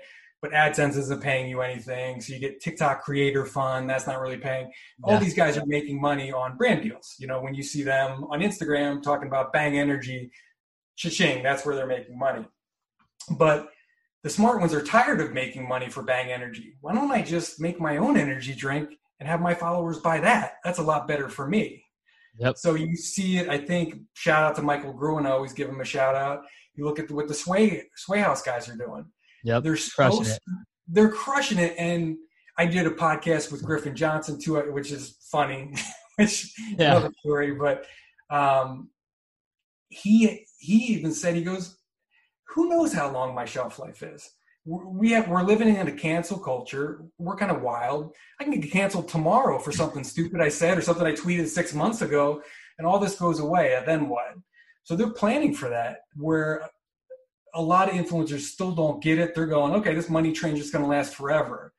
But 0.44 0.52
AdSense 0.52 0.96
isn't 0.98 1.24
paying 1.24 1.50
you 1.50 1.62
anything. 1.62 2.22
So 2.22 2.34
you 2.34 2.40
get 2.40 2.62
TikTok 2.62 3.02
Creator 3.02 3.46
Fund, 3.46 3.90
that's 3.90 4.06
not 4.06 4.20
really 4.20 4.38
paying. 4.38 4.72
All 5.02 5.14
yeah. 5.14 5.20
these 5.20 5.34
guys 5.34 5.58
are 5.58 5.66
making 5.66 6.00
money 6.00 6.32
on 6.32 6.58
brand 6.58 6.84
deals. 6.84 7.16
You 7.18 7.26
know, 7.26 7.42
when 7.42 7.56
you 7.56 7.64
see 7.64 7.82
them 7.82 8.26
on 8.26 8.42
Instagram 8.42 9.02
talking 9.02 9.28
about 9.28 9.52
Bang 9.52 9.80
Energy, 9.80 10.30
cha-ching, 10.98 11.42
that's 11.42 11.66
where 11.66 11.76
they're 11.76 11.88
making 11.88 12.20
money. 12.20 12.46
But 13.32 13.70
the 14.22 14.30
smart 14.30 14.60
ones 14.60 14.74
are 14.76 14.84
tired 14.84 15.20
of 15.20 15.34
making 15.34 15.68
money 15.68 15.90
for 15.90 16.04
Bang 16.04 16.32
Energy. 16.32 16.76
Why 16.82 16.94
don't 16.94 17.12
I 17.12 17.24
just 17.24 17.60
make 17.60 17.80
my 17.80 17.98
own 17.98 18.18
energy 18.18 18.54
drink 18.54 19.00
and 19.20 19.28
have 19.28 19.42
my 19.42 19.56
followers 19.56 19.98
buy 19.98 20.20
that? 20.20 20.58
That's 20.64 20.80
a 20.80 20.84
lot 20.84 21.08
better 21.08 21.30
for 21.30 21.48
me 21.48 21.84
Yep. 22.40 22.58
So 22.58 22.76
you 22.76 22.96
see 22.96 23.38
it. 23.38 23.50
I 23.50 23.58
think 23.58 23.96
shout 24.14 24.44
out 24.44 24.56
to 24.56 24.62
Michael 24.62 24.94
Gruen. 24.94 25.26
I 25.26 25.32
always 25.32 25.54
give 25.54 25.70
him 25.70 25.82
a 25.82 25.86
shout 25.86 26.16
out. 26.16 26.44
You 26.76 26.86
look 26.86 27.00
at 27.00 27.12
what 27.12 27.28
the 27.28 27.34
Sway 27.34 27.84
Sway 27.96 28.20
House 28.20 28.42
guys 28.42 28.68
are 28.70 28.76
doing. 28.76 29.06
Yep. 29.44 29.64
They're 29.64 29.78
crushing 29.96 30.26
it. 30.26 30.40
They're 30.88 31.10
crushing 31.10 31.60
it. 31.60 31.76
And 31.78 32.18
I 32.58 32.66
did 32.66 32.86
a 32.86 32.92
podcast 32.92 33.52
with 33.52 33.64
Griffin 33.64 33.96
Johnson 33.96 34.40
too, 34.40 34.56
which 34.72 34.92
is 34.92 35.18
funny. 35.32 35.74
which 36.18 36.54
yeah. 36.78 36.92
another 36.92 37.12
story, 37.20 37.56
but 37.56 37.86
um, 38.30 38.90
he 39.90 40.46
he 40.60 40.76
even 40.94 41.14
said 41.14 41.36
he 41.36 41.44
goes, 41.44 41.78
"Who 42.50 42.70
knows 42.70 42.94
how 42.94 43.12
long 43.12 43.34
my 43.34 43.46
shelf 43.46 43.80
life 43.80 44.04
is." 44.04 44.30
we 44.66 45.12
have 45.12 45.28
we're 45.28 45.44
living 45.44 45.76
in 45.76 45.88
a 45.88 45.92
cancel 45.92 46.40
culture. 46.40 47.04
We're 47.18 47.36
kind 47.36 47.52
of 47.52 47.62
wild. 47.62 48.14
I 48.40 48.46
can 48.46 48.60
get 48.60 48.72
canceled 48.72 49.10
tomorrow 49.10 49.60
for 49.60 49.72
something 49.72 50.04
stupid 50.04 50.40
I 50.40 50.50
said 50.50 50.78
or 50.78 50.82
something 50.82 51.06
I 51.06 51.12
tweeted 51.12 51.48
six 51.48 51.74
months 51.74 52.02
ago, 52.02 52.42
and 52.78 52.88
all 52.88 53.00
this 53.00 53.16
goes 53.16 53.40
away. 53.40 53.76
And 53.76 53.86
then 53.86 54.08
what? 54.08 54.36
So 54.84 54.96
they're 54.96 55.12
planning 55.12 55.54
for 55.54 55.70
that. 55.70 56.02
Where 56.16 56.70
a 57.54 57.62
lot 57.62 57.90
of 57.90 57.96
influencers 57.96 58.42
still 58.42 58.72
don't 58.72 59.02
get 59.02 59.20
it. 59.20 59.36
They're 59.36 59.46
going, 59.46 59.74
okay, 59.76 59.94
this 59.94 60.10
money 60.10 60.32
train 60.32 60.58
is 60.58 60.72
going 60.72 60.84
to 60.84 60.90
last 60.90 61.16
forever. 61.16 61.74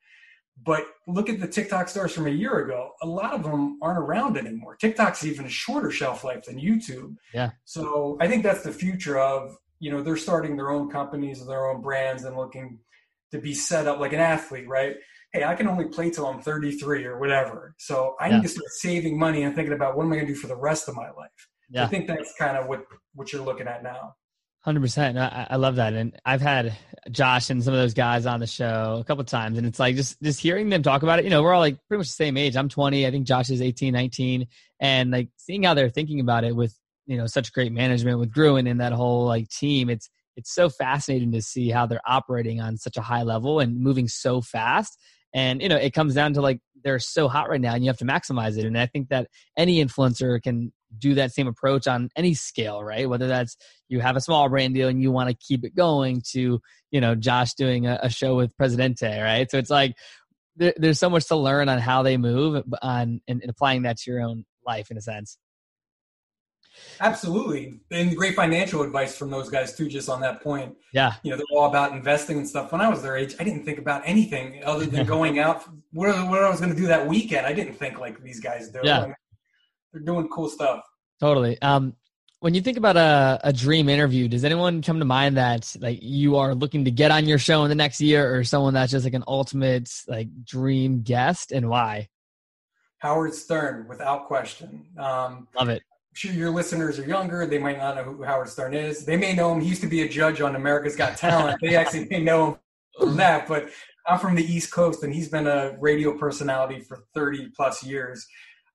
But 0.63 0.85
look 1.05 1.29
at 1.29 1.41
the 1.41 1.47
TikTok 1.47 1.89
stars 1.89 2.13
from 2.13 2.27
a 2.27 2.31
year 2.31 2.59
ago. 2.59 2.91
A 3.01 3.07
lot 3.07 3.33
of 3.33 3.43
them 3.43 3.77
aren't 3.81 3.99
around 3.99 4.37
anymore. 4.37 4.77
TikTok's 4.77 5.25
even 5.25 5.45
a 5.45 5.49
shorter 5.49 5.91
shelf 5.91 6.23
life 6.23 6.45
than 6.45 6.57
YouTube. 6.57 7.17
Yeah. 7.33 7.51
So 7.65 8.17
I 8.21 8.27
think 8.27 8.43
that's 8.43 8.63
the 8.63 8.71
future 8.71 9.19
of 9.19 9.57
you 9.79 9.91
know 9.91 10.01
they're 10.01 10.17
starting 10.17 10.55
their 10.55 10.71
own 10.71 10.89
companies 10.89 11.41
and 11.41 11.49
their 11.49 11.67
own 11.67 11.81
brands 11.81 12.23
and 12.23 12.35
looking 12.35 12.79
to 13.31 13.39
be 13.39 13.53
set 13.53 13.87
up 13.87 13.99
like 13.99 14.13
an 14.13 14.19
athlete 14.19 14.67
right 14.67 14.95
hey 15.33 15.43
i 15.43 15.55
can 15.55 15.67
only 15.67 15.85
play 15.85 16.09
till 16.09 16.25
i'm 16.27 16.41
33 16.41 17.05
or 17.05 17.19
whatever 17.19 17.75
so 17.77 18.15
i 18.19 18.29
yeah. 18.29 18.37
need 18.37 18.43
to 18.43 18.49
start 18.49 18.69
saving 18.69 19.17
money 19.17 19.43
and 19.43 19.55
thinking 19.55 19.73
about 19.73 19.95
what 19.95 20.05
am 20.05 20.11
i 20.11 20.15
going 20.15 20.27
to 20.27 20.33
do 20.33 20.39
for 20.39 20.47
the 20.47 20.55
rest 20.55 20.87
of 20.87 20.95
my 20.95 21.09
life 21.11 21.49
yeah. 21.69 21.83
i 21.83 21.87
think 21.87 22.07
that's 22.07 22.33
kind 22.37 22.57
of 22.57 22.67
what 22.67 22.85
what 23.13 23.31
you're 23.33 23.43
looking 23.43 23.67
at 23.67 23.83
now 23.83 24.15
100% 24.65 25.17
I, 25.17 25.47
I 25.51 25.55
love 25.57 25.75
that. 25.75 25.93
And 25.93 26.17
i've 26.25 26.41
had 26.41 26.75
josh 27.11 27.51
and 27.51 27.63
some 27.63 27.73
of 27.73 27.79
those 27.79 27.93
guys 27.93 28.25
on 28.25 28.39
the 28.39 28.47
show 28.47 28.97
a 28.99 29.03
couple 29.03 29.23
times. 29.23 29.57
And 29.57 29.67
it's 29.67 29.79
like 29.79 29.95
just 29.95 30.21
just 30.21 30.39
hearing 30.39 30.69
them 30.69 30.83
talk 30.83 31.03
about 31.03 31.19
it 31.19 31.25
you 31.25 31.31
know 31.31 31.43
we're 31.43 31.53
all 31.53 31.61
like 31.61 31.77
pretty 31.87 31.99
much 31.99 32.07
the 32.07 32.13
same 32.13 32.37
age. 32.37 32.55
I'm 32.55 32.69
20 32.69 33.05
i 33.05 33.11
think 33.11 33.27
josh 33.27 33.49
is 33.49 33.61
18 33.61 33.93
19 33.93 34.47
and 34.79 35.11
like 35.11 35.29
seeing 35.37 35.63
how 35.63 35.73
they're 35.73 35.89
thinking 35.89 36.19
about 36.19 36.43
it 36.43 36.55
with 36.55 36.75
you 37.05 37.17
know 37.17 37.27
such 37.27 37.53
great 37.53 37.71
management 37.71 38.19
with 38.19 38.31
Gruen 38.31 38.67
and 38.67 38.81
that 38.81 38.93
whole 38.93 39.25
like 39.25 39.49
team. 39.49 39.89
It's 39.89 40.09
it's 40.35 40.53
so 40.53 40.69
fascinating 40.69 41.31
to 41.31 41.41
see 41.41 41.69
how 41.69 41.85
they're 41.85 42.01
operating 42.05 42.59
on 42.59 42.77
such 42.77 42.97
a 42.97 43.01
high 43.01 43.23
level 43.23 43.59
and 43.59 43.79
moving 43.79 44.07
so 44.07 44.41
fast. 44.41 44.99
And 45.35 45.61
you 45.61 45.67
know, 45.67 45.75
it 45.75 45.93
comes 45.93 46.15
down 46.15 46.33
to 46.33 46.41
like 46.41 46.61
they're 46.81 46.97
so 46.97 47.27
hot 47.27 47.49
right 47.49 47.59
now, 47.59 47.75
and 47.75 47.83
you 47.83 47.89
have 47.89 47.97
to 47.97 48.05
maximize 48.05 48.57
it. 48.57 48.65
And 48.65 48.77
I 48.77 48.85
think 48.85 49.09
that 49.09 49.27
any 49.57 49.83
influencer 49.83 50.41
can 50.41 50.71
do 50.97 51.15
that 51.15 51.33
same 51.33 51.47
approach 51.47 51.87
on 51.87 52.09
any 52.15 52.33
scale, 52.33 52.81
right? 52.81 53.09
Whether 53.09 53.27
that's 53.27 53.57
you 53.89 53.99
have 53.99 54.15
a 54.15 54.21
small 54.21 54.47
brand 54.47 54.75
deal 54.75 54.87
and 54.87 55.01
you 55.01 55.11
want 55.11 55.29
to 55.29 55.35
keep 55.35 55.65
it 55.65 55.75
going, 55.75 56.23
to 56.31 56.61
you 56.89 57.01
know 57.01 57.15
Josh 57.15 57.53
doing 57.55 57.85
a, 57.85 57.99
a 58.03 58.09
show 58.09 58.35
with 58.37 58.55
Presidente, 58.55 59.21
right? 59.21 59.51
So 59.51 59.57
it's 59.57 59.69
like 59.69 59.95
there, 60.55 60.73
there's 60.77 60.99
so 60.99 61.09
much 61.09 61.27
to 61.27 61.35
learn 61.35 61.67
on 61.67 61.79
how 61.79 62.01
they 62.01 62.15
move 62.15 62.63
on 62.81 63.19
and, 63.27 63.41
and 63.41 63.49
applying 63.49 63.81
that 63.81 63.97
to 63.97 64.11
your 64.11 64.21
own 64.21 64.45
life 64.65 64.89
in 64.89 64.97
a 64.97 65.01
sense. 65.01 65.37
Absolutely. 66.99 67.79
And 67.91 68.15
great 68.15 68.35
financial 68.35 68.81
advice 68.81 69.17
from 69.17 69.29
those 69.29 69.49
guys 69.49 69.75
too, 69.75 69.87
just 69.87 70.09
on 70.09 70.21
that 70.21 70.41
point. 70.41 70.75
Yeah. 70.93 71.13
You 71.23 71.31
know, 71.31 71.37
they're 71.37 71.57
all 71.57 71.67
about 71.67 71.91
investing 71.91 72.37
and 72.37 72.47
stuff. 72.47 72.71
When 72.71 72.81
I 72.81 72.89
was 72.89 73.01
their 73.01 73.17
age, 73.17 73.35
I 73.39 73.43
didn't 73.43 73.65
think 73.65 73.79
about 73.79 74.03
anything 74.05 74.63
other 74.63 74.85
than 74.85 75.05
going 75.07 75.39
out, 75.39 75.63
what, 75.91 76.07
what 76.29 76.43
I 76.43 76.49
was 76.49 76.59
going 76.59 76.73
to 76.73 76.79
do 76.79 76.87
that 76.87 77.07
weekend. 77.07 77.45
I 77.45 77.53
didn't 77.53 77.75
think 77.75 77.99
like 77.99 78.21
these 78.23 78.39
guys 78.39 78.69
do. 78.69 78.79
Yeah. 78.83 78.99
I 78.99 79.05
mean, 79.05 79.15
they're 79.93 80.01
doing 80.01 80.27
cool 80.29 80.49
stuff. 80.49 80.83
Totally. 81.19 81.61
Um, 81.61 81.95
when 82.39 82.53
you 82.53 82.61
think 82.61 82.77
about 82.77 82.97
a, 82.97 83.39
a 83.43 83.53
dream 83.53 83.89
interview, 83.89 84.27
does 84.27 84.43
anyone 84.43 84.81
come 84.81 84.99
to 84.99 85.05
mind 85.05 85.37
that 85.37 85.73
like 85.79 85.99
you 86.01 86.37
are 86.37 86.53
looking 86.53 86.85
to 86.85 86.91
get 86.91 87.11
on 87.11 87.25
your 87.25 87.39
show 87.39 87.63
in 87.63 87.69
the 87.69 87.75
next 87.75 88.01
year 88.01 88.35
or 88.35 88.43
someone 88.43 88.73
that's 88.73 88.91
just 88.91 89.05
like 89.05 89.13
an 89.13 89.23
ultimate 89.27 89.89
like 90.07 90.27
dream 90.43 91.01
guest 91.01 91.51
and 91.51 91.69
why? 91.69 92.09
Howard 92.99 93.33
Stern, 93.33 93.87
without 93.87 94.27
question. 94.27 94.85
Um, 94.97 95.47
Love 95.55 95.69
it 95.69 95.83
sure 96.15 96.31
your 96.31 96.49
listeners 96.49 96.97
are 96.97 97.05
younger. 97.05 97.45
They 97.45 97.59
might 97.59 97.77
not 97.77 97.95
know 97.95 98.03
who 98.03 98.23
Howard 98.23 98.49
Stern 98.49 98.73
is. 98.73 99.05
They 99.05 99.17
may 99.17 99.33
know 99.33 99.53
him. 99.53 99.59
He 99.59 99.67
used 99.67 99.81
to 99.81 99.87
be 99.87 100.01
a 100.01 100.09
judge 100.09 100.39
on 100.39 100.55
America's 100.55 100.95
Got 100.95 101.17
Talent. 101.17 101.59
they 101.61 101.75
actually 101.75 102.07
may 102.09 102.21
know 102.21 102.47
him 102.47 102.55
from 102.97 103.17
that. 103.17 103.47
But 103.47 103.69
I'm 104.07 104.17
from 104.19 104.35
the 104.35 104.43
East 104.43 104.71
Coast, 104.71 105.03
and 105.03 105.13
he's 105.13 105.27
been 105.27 105.45
a 105.45 105.75
radio 105.79 106.17
personality 106.17 106.79
for 106.79 107.03
30 107.13 107.49
plus 107.55 107.83
years. 107.83 108.25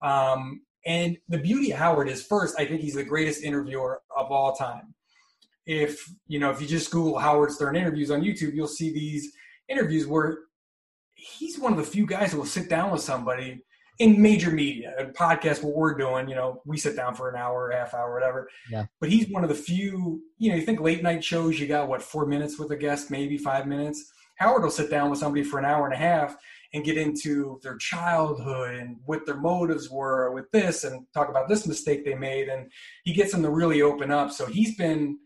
Um, 0.02 0.60
and 0.84 1.16
the 1.28 1.38
beauty 1.38 1.72
of 1.72 1.78
Howard 1.78 2.08
is, 2.08 2.22
first, 2.22 2.58
I 2.58 2.66
think 2.66 2.82
he's 2.82 2.94
the 2.94 3.04
greatest 3.04 3.42
interviewer 3.42 4.02
of 4.14 4.30
all 4.30 4.54
time. 4.54 4.94
If 5.66 6.02
you 6.26 6.38
know, 6.38 6.50
if 6.50 6.60
you 6.60 6.66
just 6.66 6.90
Google 6.90 7.18
Howard 7.18 7.52
Stern 7.52 7.76
interviews 7.76 8.10
on 8.10 8.22
YouTube, 8.22 8.54
you'll 8.54 8.66
see 8.66 8.92
these 8.92 9.32
interviews 9.68 10.06
where 10.06 10.38
he's 11.14 11.58
one 11.58 11.72
of 11.72 11.78
the 11.78 11.84
few 11.84 12.06
guys 12.06 12.32
who 12.32 12.38
will 12.38 12.46
sit 12.46 12.68
down 12.68 12.90
with 12.90 13.02
somebody 13.02 13.62
in 14.00 14.20
major 14.20 14.50
media 14.50 14.94
and 14.98 15.14
podcast 15.14 15.62
what 15.62 15.76
we're 15.76 15.94
doing 15.94 16.26
you 16.26 16.34
know 16.34 16.62
we 16.64 16.78
sit 16.78 16.96
down 16.96 17.14
for 17.14 17.28
an 17.28 17.36
hour 17.36 17.70
half 17.70 17.94
hour 17.94 18.12
whatever. 18.12 18.48
Yeah. 18.70 18.86
But 18.98 19.10
he's 19.10 19.28
one 19.28 19.44
of 19.44 19.50
the 19.50 19.54
few 19.54 20.22
you 20.38 20.50
know 20.50 20.56
you 20.56 20.62
think 20.62 20.80
late 20.80 21.02
night 21.02 21.22
shows 21.22 21.60
you 21.60 21.68
got 21.68 21.86
what 21.86 22.02
four 22.02 22.26
minutes 22.26 22.58
with 22.58 22.72
a 22.72 22.76
guest 22.76 23.10
maybe 23.10 23.38
five 23.38 23.66
minutes? 23.66 24.10
Howard 24.36 24.62
will 24.62 24.70
sit 24.70 24.90
down 24.90 25.10
with 25.10 25.18
somebody 25.18 25.44
for 25.44 25.58
an 25.58 25.66
hour 25.66 25.84
and 25.84 25.92
a 25.92 25.98
half 25.98 26.34
and 26.72 26.82
get 26.82 26.96
into 26.96 27.60
their 27.62 27.76
childhood 27.76 28.76
and 28.76 28.96
what 29.04 29.26
their 29.26 29.36
motives 29.36 29.90
were 29.90 30.32
with 30.32 30.50
this 30.50 30.84
and 30.84 31.04
talk 31.12 31.28
about 31.28 31.46
this 31.46 31.66
mistake 31.66 32.04
they 32.04 32.14
made 32.14 32.48
and 32.48 32.72
he 33.04 33.12
gets 33.12 33.32
them 33.32 33.42
to 33.42 33.50
really 33.50 33.82
open 33.82 34.10
up. 34.10 34.30
So 34.32 34.46
he's 34.46 34.76
been 34.76 35.18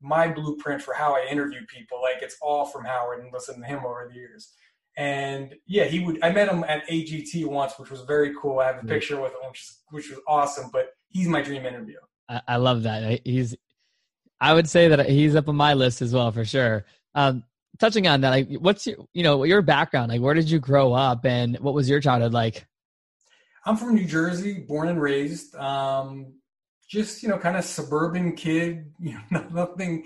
my 0.00 0.28
blueprint 0.28 0.82
for 0.82 0.94
how 0.94 1.16
i 1.16 1.26
interview 1.28 1.60
people. 1.66 2.00
Like 2.00 2.22
it's 2.22 2.36
all 2.40 2.64
from 2.64 2.84
howard 2.84 3.24
and 3.24 3.32
listen 3.32 3.60
to 3.60 3.66
him 3.66 3.84
over 3.84 4.08
the 4.08 4.14
years 4.14 4.52
and 4.96 5.54
yeah, 5.66 5.84
he 5.84 6.00
would. 6.00 6.22
I 6.22 6.30
met 6.30 6.48
him 6.48 6.64
at 6.64 6.86
AGT 6.88 7.46
once, 7.46 7.78
which 7.78 7.90
was 7.90 8.02
very 8.02 8.34
cool. 8.40 8.58
I 8.58 8.66
have 8.66 8.82
a 8.82 8.86
picture 8.86 9.20
with 9.20 9.32
him, 9.32 9.38
which, 9.48 9.72
which 9.90 10.10
was 10.10 10.18
awesome. 10.26 10.70
But 10.72 10.90
he's 11.08 11.28
my 11.28 11.42
dream 11.42 11.64
interview. 11.64 11.96
I, 12.28 12.42
I, 12.46 12.56
love 12.56 12.82
that. 12.82 13.20
He's. 13.24 13.56
I 14.40 14.54
would 14.54 14.68
say 14.68 14.88
that 14.88 15.08
he's 15.08 15.36
up 15.36 15.48
on 15.48 15.56
my 15.56 15.74
list 15.74 16.02
as 16.02 16.12
well 16.12 16.30
for 16.32 16.44
sure. 16.44 16.84
Um, 17.14 17.44
touching 17.78 18.06
on 18.06 18.22
that, 18.22 18.30
like, 18.30 18.48
what's 18.58 18.86
your, 18.86 18.96
you 19.12 19.22
know, 19.22 19.44
your 19.44 19.62
background? 19.62 20.10
Like, 20.10 20.20
where 20.20 20.34
did 20.34 20.50
you 20.50 20.58
grow 20.58 20.92
up, 20.92 21.24
and 21.24 21.58
what 21.60 21.74
was 21.74 21.88
your 21.88 22.00
childhood 22.00 22.32
like? 22.32 22.66
I'm 23.64 23.76
from 23.76 23.94
New 23.94 24.06
Jersey, 24.06 24.60
born 24.60 24.88
and 24.88 25.00
raised. 25.00 25.54
Um, 25.54 26.34
just 26.88 27.22
you 27.22 27.28
know, 27.28 27.38
kind 27.38 27.56
of 27.56 27.64
suburban 27.64 28.34
kid. 28.34 28.92
You 29.00 29.18
know, 29.30 29.46
nothing 29.50 30.04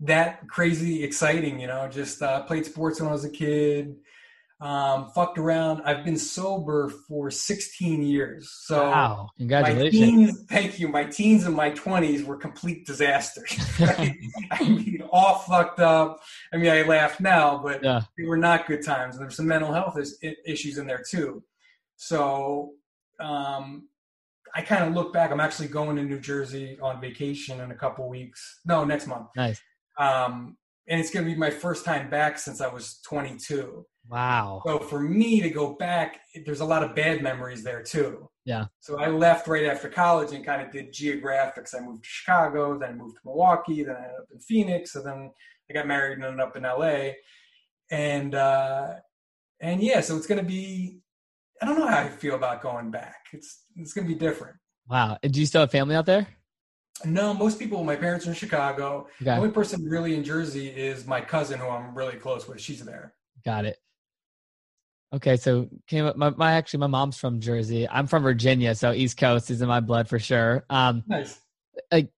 that 0.00 0.48
crazy 0.48 1.04
exciting. 1.04 1.60
You 1.60 1.68
know, 1.68 1.86
just 1.88 2.22
uh, 2.22 2.42
played 2.42 2.66
sports 2.66 3.00
when 3.00 3.08
I 3.08 3.12
was 3.12 3.24
a 3.24 3.30
kid 3.30 3.96
um, 4.62 5.10
fucked 5.10 5.38
around. 5.38 5.82
I've 5.84 6.04
been 6.04 6.16
sober 6.16 6.88
for 6.88 7.32
16 7.32 8.00
years. 8.00 8.48
So 8.62 8.90
wow, 8.90 9.30
congratulations! 9.36 9.92
Teens, 9.92 10.44
thank 10.48 10.78
you. 10.78 10.86
My 10.86 11.02
teens 11.02 11.44
and 11.44 11.56
my 11.56 11.72
20s 11.72 12.24
were 12.24 12.36
complete 12.36 12.86
disasters. 12.86 13.58
I 13.80 14.14
mean, 14.60 15.02
all 15.10 15.40
fucked 15.40 15.80
up. 15.80 16.20
I 16.52 16.58
mean, 16.58 16.70
I 16.70 16.82
laugh 16.82 17.18
now, 17.18 17.60
but 17.60 17.82
yeah. 17.82 18.02
they 18.16 18.24
were 18.24 18.36
not 18.36 18.68
good 18.68 18.84
times. 18.84 19.16
And 19.16 19.24
there's 19.24 19.36
some 19.36 19.48
mental 19.48 19.72
health 19.72 19.98
issues 20.46 20.78
in 20.78 20.86
there 20.86 21.02
too. 21.10 21.42
So 21.96 22.74
um, 23.18 23.88
I 24.54 24.62
kind 24.62 24.84
of 24.84 24.94
look 24.94 25.12
back. 25.12 25.32
I'm 25.32 25.40
actually 25.40 25.68
going 25.68 25.96
to 25.96 26.04
New 26.04 26.20
Jersey 26.20 26.78
on 26.80 27.00
vacation 27.00 27.60
in 27.60 27.72
a 27.72 27.76
couple 27.76 28.08
weeks. 28.08 28.60
No, 28.64 28.84
next 28.84 29.08
month. 29.08 29.26
Nice. 29.34 29.60
Um, 29.98 30.56
and 30.86 31.00
it's 31.00 31.10
going 31.10 31.26
to 31.26 31.32
be 31.32 31.36
my 31.36 31.50
first 31.50 31.84
time 31.84 32.10
back 32.10 32.38
since 32.38 32.60
I 32.60 32.68
was 32.68 33.00
22. 33.08 33.86
Wow. 34.08 34.62
So 34.66 34.78
for 34.78 35.00
me 35.00 35.40
to 35.40 35.50
go 35.50 35.74
back, 35.74 36.20
there's 36.44 36.60
a 36.60 36.64
lot 36.64 36.82
of 36.82 36.94
bad 36.94 37.22
memories 37.22 37.62
there 37.62 37.82
too. 37.82 38.28
Yeah. 38.44 38.66
So 38.80 38.98
I 38.98 39.08
left 39.08 39.46
right 39.46 39.64
after 39.66 39.88
college 39.88 40.32
and 40.32 40.44
kind 40.44 40.60
of 40.60 40.72
did 40.72 40.92
geographics. 40.92 41.74
I 41.74 41.80
moved 41.80 42.04
to 42.04 42.08
Chicago, 42.08 42.78
then 42.78 42.90
I 42.90 42.92
moved 42.92 43.16
to 43.16 43.20
Milwaukee, 43.24 43.84
then 43.84 43.96
I 43.96 44.00
ended 44.00 44.20
up 44.20 44.28
in 44.32 44.40
Phoenix, 44.40 44.94
and 44.96 45.06
then 45.06 45.30
I 45.70 45.74
got 45.74 45.86
married 45.86 46.18
and 46.18 46.24
ended 46.24 46.40
up 46.40 46.56
in 46.56 46.64
LA. 46.64 47.12
And 47.90 48.34
uh 48.34 48.94
and 49.60 49.82
yeah, 49.82 50.00
so 50.00 50.16
it's 50.16 50.26
gonna 50.26 50.42
be 50.42 51.00
I 51.60 51.66
don't 51.66 51.78
know 51.78 51.86
how 51.86 52.00
I 52.00 52.08
feel 52.08 52.34
about 52.34 52.62
going 52.62 52.90
back. 52.90 53.26
It's 53.32 53.64
it's 53.76 53.92
gonna 53.92 54.08
be 54.08 54.14
different. 54.14 54.56
Wow. 54.88 55.18
Do 55.22 55.38
you 55.38 55.46
still 55.46 55.60
have 55.60 55.70
family 55.70 55.94
out 55.94 56.06
there? 56.06 56.26
No, 57.04 57.34
most 57.34 57.58
people. 57.58 57.82
My 57.84 57.96
parents 57.96 58.26
are 58.26 58.30
in 58.30 58.36
Chicago. 58.36 59.06
Okay. 59.20 59.30
The 59.30 59.36
only 59.36 59.50
person 59.50 59.84
really 59.84 60.14
in 60.14 60.24
Jersey 60.24 60.68
is 60.68 61.06
my 61.06 61.20
cousin, 61.20 61.58
who 61.58 61.66
I'm 61.66 61.96
really 61.96 62.16
close 62.16 62.46
with. 62.46 62.60
She's 62.60 62.84
there. 62.84 63.14
Got 63.44 63.64
it. 63.64 63.78
Okay, 65.14 65.36
so 65.36 65.68
came 65.86 66.06
up, 66.06 66.16
my, 66.16 66.30
my 66.30 66.52
actually 66.52 66.80
my 66.80 66.86
mom's 66.86 67.18
from 67.18 67.40
Jersey. 67.40 67.86
I'm 67.88 68.06
from 68.06 68.22
Virginia, 68.22 68.74
so 68.74 68.92
East 68.92 69.18
Coast 69.18 69.50
is 69.50 69.60
in 69.60 69.68
my 69.68 69.80
blood 69.80 70.08
for 70.08 70.18
sure. 70.18 70.64
Um, 70.70 71.04
nice. 71.06 71.38
Like 71.90 72.10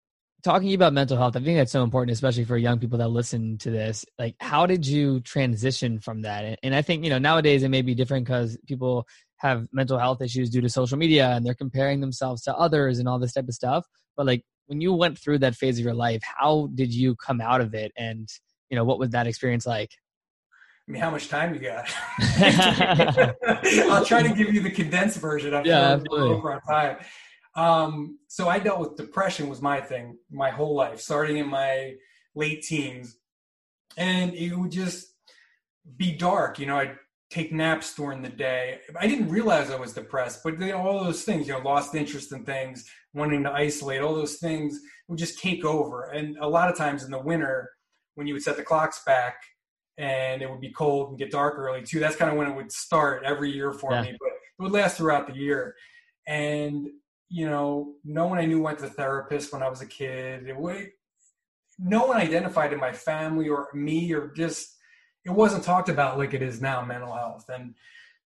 talking 0.45 0.73
about 0.75 0.93
mental 0.93 1.17
health, 1.17 1.35
I 1.35 1.41
think 1.41 1.59
that's 1.59 1.73
so 1.73 1.83
important, 1.83 2.15
especially 2.15 2.45
for 2.45 2.57
young 2.57 2.79
people 2.79 2.99
that 2.99 3.09
listen 3.09 3.59
to 3.59 3.71
this. 3.71 4.05
Like, 4.17 4.37
how 4.39 4.67
did 4.67 4.87
you 4.87 5.21
transition 5.21 5.99
from 5.99 6.23
that? 6.23 6.45
And, 6.45 6.57
and 6.63 6.75
I 6.75 6.83
think 6.83 7.03
you 7.03 7.11
know 7.11 7.19
nowadays 7.19 7.65
it 7.65 7.69
may 7.69 7.83
be 7.83 7.97
different 7.97 8.27
because 8.27 8.57
people 8.67 9.09
have 9.39 9.67
mental 9.73 9.99
health 9.99 10.23
issues 10.23 10.49
due 10.49 10.61
to 10.61 10.69
social 10.69 10.97
media 10.97 11.31
and 11.31 11.45
they're 11.45 11.55
comparing 11.55 12.01
themselves 12.01 12.43
to 12.43 12.55
others 12.55 13.01
and 13.01 13.09
all 13.09 13.19
this 13.19 13.33
type 13.33 13.49
of 13.49 13.55
stuff. 13.55 13.87
But 14.17 14.27
like 14.27 14.43
when 14.67 14.81
you 14.81 14.93
went 14.93 15.19
through 15.19 15.39
that 15.39 15.57
phase 15.57 15.79
of 15.79 15.85
your 15.85 15.95
life, 15.95 16.23
how 16.23 16.69
did 16.75 16.95
you 16.95 17.17
come 17.17 17.41
out 17.41 17.61
of 17.61 17.75
it? 17.75 17.91
And 17.97 18.29
you 18.71 18.77
know 18.77 18.85
what 18.85 19.01
was 19.01 19.11
that 19.11 19.27
experience 19.27 19.67
like? 19.67 19.91
I 20.87 20.92
mean, 20.92 21.01
how 21.01 21.11
much 21.11 21.29
time 21.29 21.55
you 21.55 21.61
got? 21.61 21.88
I'll 23.90 24.05
try 24.05 24.23
to 24.23 24.35
give 24.35 24.53
you 24.53 24.61
the 24.61 24.70
condensed 24.70 25.18
version. 25.18 25.55
I'm 25.55 25.64
yeah, 25.64 25.99
over 26.11 26.53
on 26.53 26.61
time. 26.61 26.99
Um, 27.57 28.18
so 28.29 28.49
I 28.49 28.59
dealt 28.59 28.81
with 28.81 28.97
depression 28.97 29.49
was 29.49 29.62
my 29.62 29.81
thing 29.81 30.18
my 30.31 30.51
whole 30.51 30.75
life, 30.75 31.01
starting 31.01 31.38
in 31.38 31.49
my 31.49 31.94
late 32.35 32.62
teens, 32.62 33.16
and 33.97 34.35
it 34.35 34.55
would 34.55 34.73
just 34.73 35.07
be 35.97 36.12
dark. 36.12 36.59
You 36.59 36.66
know, 36.66 36.77
I'd 36.77 36.97
take 37.31 37.51
naps 37.51 37.94
during 37.94 38.20
the 38.20 38.29
day. 38.29 38.81
I 38.99 39.07
didn't 39.07 39.31
realize 39.31 39.70
I 39.70 39.77
was 39.77 39.94
depressed, 39.94 40.42
but 40.44 40.59
they, 40.59 40.73
all 40.73 41.03
those 41.03 41.25
things, 41.25 41.47
you 41.47 41.55
know, 41.55 41.61
lost 41.61 41.94
interest 41.94 42.33
in 42.33 42.44
things, 42.44 42.88
wanting 43.14 43.42
to 43.44 43.53
isolate, 43.53 44.03
all 44.03 44.14
those 44.14 44.37
things 44.37 44.79
would 45.09 45.18
just 45.18 45.40
take 45.40 45.64
over. 45.64 46.11
And 46.11 46.37
a 46.38 46.49
lot 46.49 46.70
of 46.70 46.77
times 46.77 47.05
in 47.05 47.11
the 47.11 47.18
winter, 47.18 47.70
when 48.16 48.27
you 48.27 48.35
would 48.35 48.42
set 48.42 48.57
the 48.57 48.62
clocks 48.62 49.03
back 49.05 49.37
and 49.99 50.43
it 50.43 50.51
would 50.51 50.61
be 50.61 50.71
cold 50.71 51.11
and 51.11 51.19
get 51.19 51.31
dark 51.31 51.59
early 51.59 51.83
too. 51.83 52.01
That's 52.01 52.17
kind 52.17 52.31
of 52.31 52.37
when 52.37 52.49
it 52.49 52.57
would 52.57 52.73
start 52.73 53.23
every 53.25 53.51
year 53.51 53.73
for 53.73 53.93
yeah. 53.93 54.03
me, 54.03 54.17
but 54.19 54.29
it 54.29 54.63
would 54.63 54.73
last 54.73 54.97
throughout 54.97 55.27
the 55.27 55.35
year. 55.35 55.75
And 56.27 56.89
you 57.29 57.49
know, 57.49 57.95
no 58.05 58.27
one 58.27 58.39
I 58.39 58.47
knew 58.47 58.63
went 58.63 58.79
to 58.81 58.87
therapist 58.87 59.53
when 59.53 59.63
I 59.63 59.69
was 59.69 59.81
a 59.81 59.87
kid. 59.87 60.47
It 60.47 60.57
would, 60.57 60.91
no 61.79 62.07
one 62.07 62.17
identified 62.17 62.73
in 62.73 62.79
my 62.79 62.93
family 62.93 63.49
or 63.49 63.69
me 63.75 64.13
or 64.13 64.29
just 64.29 64.77
it 65.25 65.31
wasn't 65.31 65.65
talked 65.65 65.89
about 65.89 66.19
like 66.19 66.35
it 66.35 66.43
is 66.43 66.61
now 66.61 66.85
mental 66.85 67.13
health 67.13 67.47
and 67.49 67.75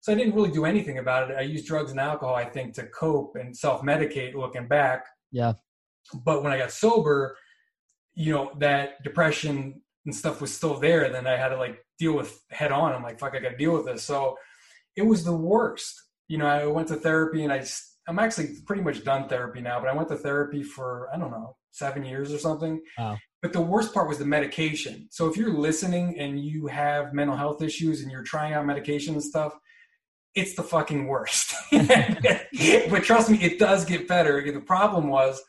so 0.01 0.13
i 0.13 0.15
didn't 0.15 0.35
really 0.35 0.51
do 0.51 0.65
anything 0.65 0.99
about 0.99 1.31
it 1.31 1.37
i 1.37 1.43
used 1.43 1.67
drugs 1.67 1.91
and 1.91 2.01
alcohol 2.01 2.35
i 2.35 2.45
think 2.45 2.75
to 2.75 2.87
cope 2.87 3.37
and 3.37 3.57
self-medicate 3.57 4.35
looking 4.35 4.67
back 4.67 5.07
yeah 5.31 5.53
but 6.25 6.43
when 6.43 6.53
i 6.53 6.59
got 6.59 6.73
sober 6.73 7.37
you 8.15 8.33
know 8.33 8.51
that 8.59 9.03
depression 9.03 9.81
and 10.07 10.15
stuff 10.15 10.41
was 10.41 10.55
still 10.55 10.79
there, 10.79 11.11
then 11.11 11.27
I 11.27 11.37
had 11.37 11.49
to 11.49 11.57
like 11.57 11.85
deal 11.99 12.15
with 12.15 12.41
head 12.51 12.73
on. 12.73 12.93
I'm 12.93 13.03
like, 13.03 13.19
fuck, 13.19 13.35
I 13.35 13.41
got 13.41 13.51
to 13.51 13.57
deal 13.57 13.73
with 13.73 13.85
this. 13.85 14.05
So 14.05 14.37
it 14.95 15.03
was 15.03 15.25
the 15.25 15.37
worst. 15.37 16.01
You 16.29 16.39
know, 16.39 16.47
I 16.47 16.67
went 16.67 16.89
to 16.89 16.97
therapy 16.97 17.45
and 17.45 17.53
I, 17.53 17.65
I'm 18.09 18.19
actually 18.19 18.57
pretty 18.67 18.83
much 18.83 19.05
done 19.05 19.29
therapy 19.29 19.61
now, 19.61 19.81
but 19.81 19.89
I 19.89 19.95
went 19.95 20.09
to 20.09 20.17
therapy 20.17 20.63
for, 20.63 21.11
I 21.13 21.19
don't 21.19 21.31
know, 21.31 21.57
seven 21.73 22.05
years 22.05 22.33
or 22.33 22.39
something. 22.39 22.81
Wow. 22.99 23.19
But 23.43 23.53
the 23.53 23.61
worst 23.61 23.93
part 23.93 24.09
was 24.09 24.19
the 24.19 24.25
medication. 24.25 25.09
So 25.11 25.29
if 25.29 25.37
you're 25.37 25.53
listening 25.53 26.19
and 26.19 26.41
you 26.41 26.69
have 26.69 27.13
mental 27.13 27.37
health 27.37 27.63
issues 27.63 28.03
and 28.03 28.11
you're 28.11 28.23
trying 28.23 28.55
out 28.55 28.65
medication 28.65 29.15
and 29.15 29.23
stuff, 29.23 29.55
it's 30.35 30.55
the 30.55 30.63
fucking 30.63 31.07
worst. 31.07 31.55
but 31.73 33.03
trust 33.03 33.31
me, 33.31 33.39
it 33.39 33.59
does 33.59 33.85
get 33.85 34.09
better. 34.09 34.41
The 34.53 34.61
problem 34.61 35.09
was 35.09 35.41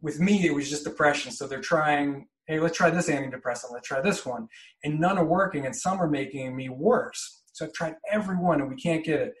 with 0.00 0.18
me, 0.20 0.46
it 0.46 0.54
was 0.54 0.68
just 0.68 0.84
depression. 0.84 1.32
So 1.32 1.46
they're 1.46 1.60
trying 1.60 2.26
hey, 2.46 2.60
let's 2.60 2.76
try 2.76 2.90
this 2.90 3.08
antidepressant, 3.08 3.72
let's 3.72 3.88
try 3.88 4.00
this 4.00 4.26
one. 4.26 4.48
And 4.84 5.00
none 5.00 5.18
are 5.18 5.24
working, 5.24 5.66
and 5.66 5.74
some 5.74 6.00
are 6.00 6.08
making 6.08 6.56
me 6.56 6.68
worse. 6.68 7.42
So 7.52 7.66
I've 7.66 7.72
tried 7.72 7.94
every 8.10 8.36
one, 8.36 8.60
and 8.60 8.68
we 8.68 8.76
can't 8.76 9.04
get 9.04 9.20
it. 9.20 9.34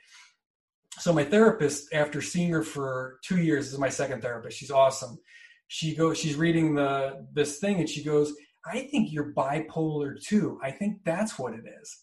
So 0.98 1.12
my 1.12 1.24
therapist, 1.24 1.92
after 1.92 2.20
seeing 2.20 2.50
her 2.50 2.62
for 2.62 3.18
two 3.24 3.38
years, 3.38 3.66
this 3.66 3.72
is 3.72 3.78
my 3.78 3.88
second 3.88 4.20
therapist. 4.20 4.58
She's 4.58 4.70
awesome. 4.70 5.18
She 5.68 5.94
goes, 5.94 6.18
she's 6.18 6.36
reading 6.36 6.74
the 6.74 7.26
this 7.32 7.58
thing, 7.58 7.80
and 7.80 7.88
she 7.88 8.04
goes, 8.04 8.34
I 8.66 8.80
think 8.90 9.12
you're 9.12 9.32
bipolar 9.32 10.22
too. 10.22 10.60
I 10.62 10.70
think 10.70 10.98
that's 11.04 11.38
what 11.38 11.54
it 11.54 11.64
is. 11.80 11.98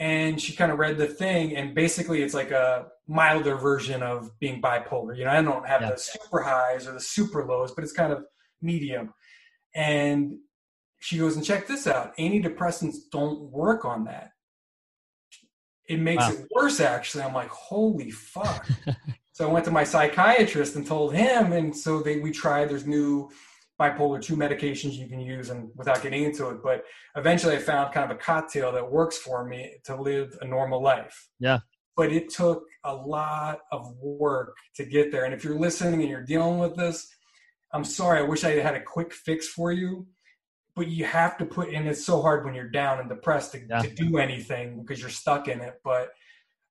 And 0.00 0.40
she 0.40 0.54
kind 0.54 0.70
of 0.70 0.78
read 0.78 0.98
the 0.98 1.06
thing, 1.06 1.56
and 1.56 1.74
basically, 1.74 2.22
it's 2.22 2.34
like 2.34 2.50
a 2.50 2.86
milder 3.06 3.56
version 3.56 4.02
of 4.02 4.30
being 4.40 4.60
bipolar. 4.60 5.16
You 5.16 5.24
know, 5.24 5.30
I 5.30 5.42
don't 5.42 5.66
have 5.66 5.80
yeah. 5.80 5.90
the 5.90 5.96
super 5.96 6.42
highs 6.42 6.86
or 6.86 6.92
the 6.92 7.00
super 7.00 7.46
lows, 7.46 7.72
but 7.72 7.84
it's 7.84 7.92
kind 7.92 8.12
of 8.12 8.24
medium. 8.60 9.12
And 9.78 10.38
she 10.98 11.18
goes, 11.18 11.36
and 11.36 11.44
check 11.44 11.68
this 11.68 11.86
out 11.86 12.16
antidepressants 12.18 12.96
don't 13.12 13.40
work 13.52 13.84
on 13.84 14.04
that. 14.06 14.32
It 15.88 16.00
makes 16.00 16.24
wow. 16.24 16.32
it 16.32 16.48
worse, 16.50 16.80
actually. 16.80 17.22
I'm 17.22 17.32
like, 17.32 17.48
holy 17.48 18.10
fuck. 18.10 18.66
so 19.32 19.48
I 19.48 19.52
went 19.52 19.64
to 19.66 19.70
my 19.70 19.84
psychiatrist 19.84 20.74
and 20.74 20.84
told 20.84 21.14
him. 21.14 21.52
And 21.52 21.74
so 21.74 22.00
they, 22.00 22.18
we 22.18 22.32
tried, 22.32 22.68
there's 22.68 22.86
new 22.86 23.30
bipolar 23.80 24.20
2 24.20 24.36
medications 24.36 24.94
you 24.94 25.06
can 25.06 25.20
use 25.20 25.50
and 25.50 25.70
without 25.76 26.02
getting 26.02 26.24
into 26.24 26.48
it 26.48 26.60
but 26.64 26.82
eventually 27.14 27.54
i 27.54 27.58
found 27.60 27.94
kind 27.94 28.10
of 28.10 28.16
a 28.16 28.20
cocktail 28.20 28.72
that 28.72 28.90
works 28.90 29.18
for 29.18 29.44
me 29.44 29.72
to 29.84 29.94
live 29.94 30.36
a 30.40 30.44
normal 30.44 30.82
life 30.82 31.28
yeah 31.38 31.60
but 31.96 32.10
it 32.10 32.28
took 32.28 32.64
a 32.82 32.92
lot 32.92 33.60
of 33.70 33.94
work 33.98 34.56
to 34.74 34.84
get 34.84 35.12
there 35.12 35.26
and 35.26 35.32
if 35.32 35.44
you're 35.44 35.56
listening 35.56 36.00
and 36.00 36.10
you're 36.10 36.24
dealing 36.24 36.58
with 36.58 36.74
this 36.74 37.08
I'm 37.72 37.84
sorry, 37.84 38.18
I 38.20 38.22
wish 38.22 38.44
I 38.44 38.52
had 38.52 38.74
a 38.74 38.82
quick 38.82 39.12
fix 39.12 39.48
for 39.48 39.72
you, 39.72 40.06
but 40.74 40.86
you 40.88 41.04
have 41.04 41.36
to 41.38 41.44
put 41.44 41.68
in. 41.68 41.86
it's 41.86 42.04
so 42.04 42.22
hard 42.22 42.44
when 42.44 42.54
you're 42.54 42.70
down 42.70 43.00
and 43.00 43.08
depressed 43.08 43.52
to, 43.52 43.60
Yeah. 43.68 43.80
to 43.82 43.90
do 43.94 44.18
anything 44.18 44.80
because 44.80 45.00
you're 45.00 45.10
stuck 45.10 45.48
in 45.48 45.60
it 45.60 45.80
but 45.84 46.10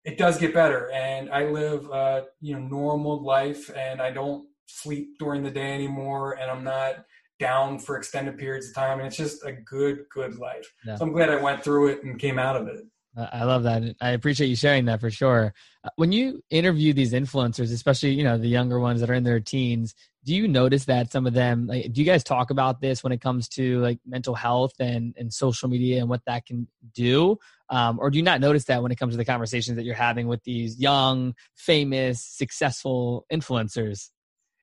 it 0.05 0.17
does 0.17 0.37
get 0.37 0.53
better 0.53 0.89
and 0.91 1.29
i 1.29 1.43
live 1.45 1.89
uh 1.91 2.21
you 2.39 2.53
know 2.53 2.61
normal 2.61 3.21
life 3.21 3.69
and 3.75 4.01
i 4.01 4.09
don't 4.09 4.47
sleep 4.65 5.17
during 5.19 5.43
the 5.43 5.51
day 5.51 5.73
anymore 5.73 6.33
and 6.39 6.49
i'm 6.49 6.63
not 6.63 7.03
down 7.39 7.77
for 7.79 7.97
extended 7.97 8.37
periods 8.37 8.69
of 8.69 8.73
time 8.75 8.99
and 8.99 9.07
it's 9.07 9.17
just 9.17 9.43
a 9.45 9.51
good 9.51 10.05
good 10.09 10.37
life 10.37 10.73
Yeah. 10.85 10.95
so 10.95 11.03
i'm 11.05 11.11
glad 11.11 11.29
i 11.29 11.35
went 11.35 11.61
through 11.63 11.89
it 11.89 12.03
and 12.03 12.17
came 12.17 12.39
out 12.39 12.55
of 12.55 12.67
it 12.67 12.85
I 13.17 13.43
love 13.45 13.63
that. 13.63 13.95
I 13.99 14.11
appreciate 14.11 14.47
you 14.47 14.55
sharing 14.55 14.85
that 14.85 15.01
for 15.01 15.09
sure. 15.09 15.53
Uh, 15.83 15.89
When 15.95 16.11
you 16.11 16.43
interview 16.49 16.93
these 16.93 17.13
influencers, 17.13 17.73
especially 17.73 18.11
you 18.11 18.23
know 18.23 18.37
the 18.37 18.47
younger 18.47 18.79
ones 18.79 18.99
that 19.01 19.09
are 19.09 19.15
in 19.15 19.23
their 19.23 19.39
teens, 19.39 19.95
do 20.23 20.35
you 20.35 20.47
notice 20.47 20.85
that 20.85 21.11
some 21.11 21.25
of 21.25 21.33
them? 21.33 21.67
Like, 21.67 21.91
do 21.93 22.01
you 22.01 22.05
guys 22.05 22.23
talk 22.23 22.51
about 22.51 22.79
this 22.79 23.03
when 23.03 23.11
it 23.13 23.21
comes 23.21 23.47
to 23.49 23.79
like 23.79 23.99
mental 24.05 24.35
health 24.35 24.73
and 24.79 25.15
and 25.17 25.33
social 25.33 25.67
media 25.67 25.99
and 25.99 26.09
what 26.09 26.21
that 26.27 26.45
can 26.45 26.67
do, 26.93 27.37
um, 27.69 27.99
or 27.99 28.09
do 28.11 28.17
you 28.17 28.23
not 28.23 28.39
notice 28.41 28.65
that 28.65 28.83
when 28.83 28.91
it 28.91 28.97
comes 28.99 29.13
to 29.13 29.17
the 29.17 29.25
conversations 29.25 29.77
that 29.77 29.83
you're 29.83 29.95
having 29.95 30.27
with 30.27 30.43
these 30.43 30.79
young, 30.79 31.33
famous, 31.55 32.21
successful 32.21 33.25
influencers? 33.33 34.09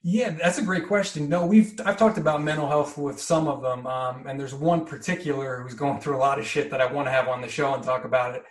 Yeah, 0.06 0.30
that's 0.30 0.58
a 0.58 0.62
great 0.62 0.86
question. 0.86 1.30
No, 1.30 1.46
we've 1.46 1.80
I've 1.86 1.96
talked 1.96 2.18
about 2.18 2.42
mental 2.42 2.68
health 2.68 2.98
with 2.98 3.18
some 3.18 3.48
of 3.48 3.62
them, 3.62 3.86
um, 3.86 4.26
and 4.26 4.38
there's 4.38 4.54
one 4.54 4.84
particular 4.84 5.62
who's 5.62 5.72
going 5.72 5.98
through 6.00 6.16
a 6.16 6.18
lot 6.18 6.38
of 6.38 6.46
shit 6.46 6.70
that 6.72 6.82
I 6.82 6.92
want 6.92 7.06
to 7.08 7.10
have 7.10 7.26
on 7.26 7.40
the 7.40 7.48
show 7.48 7.72
and 7.74 7.82
talk 7.82 8.04
about 8.04 8.34
it. 8.34 8.44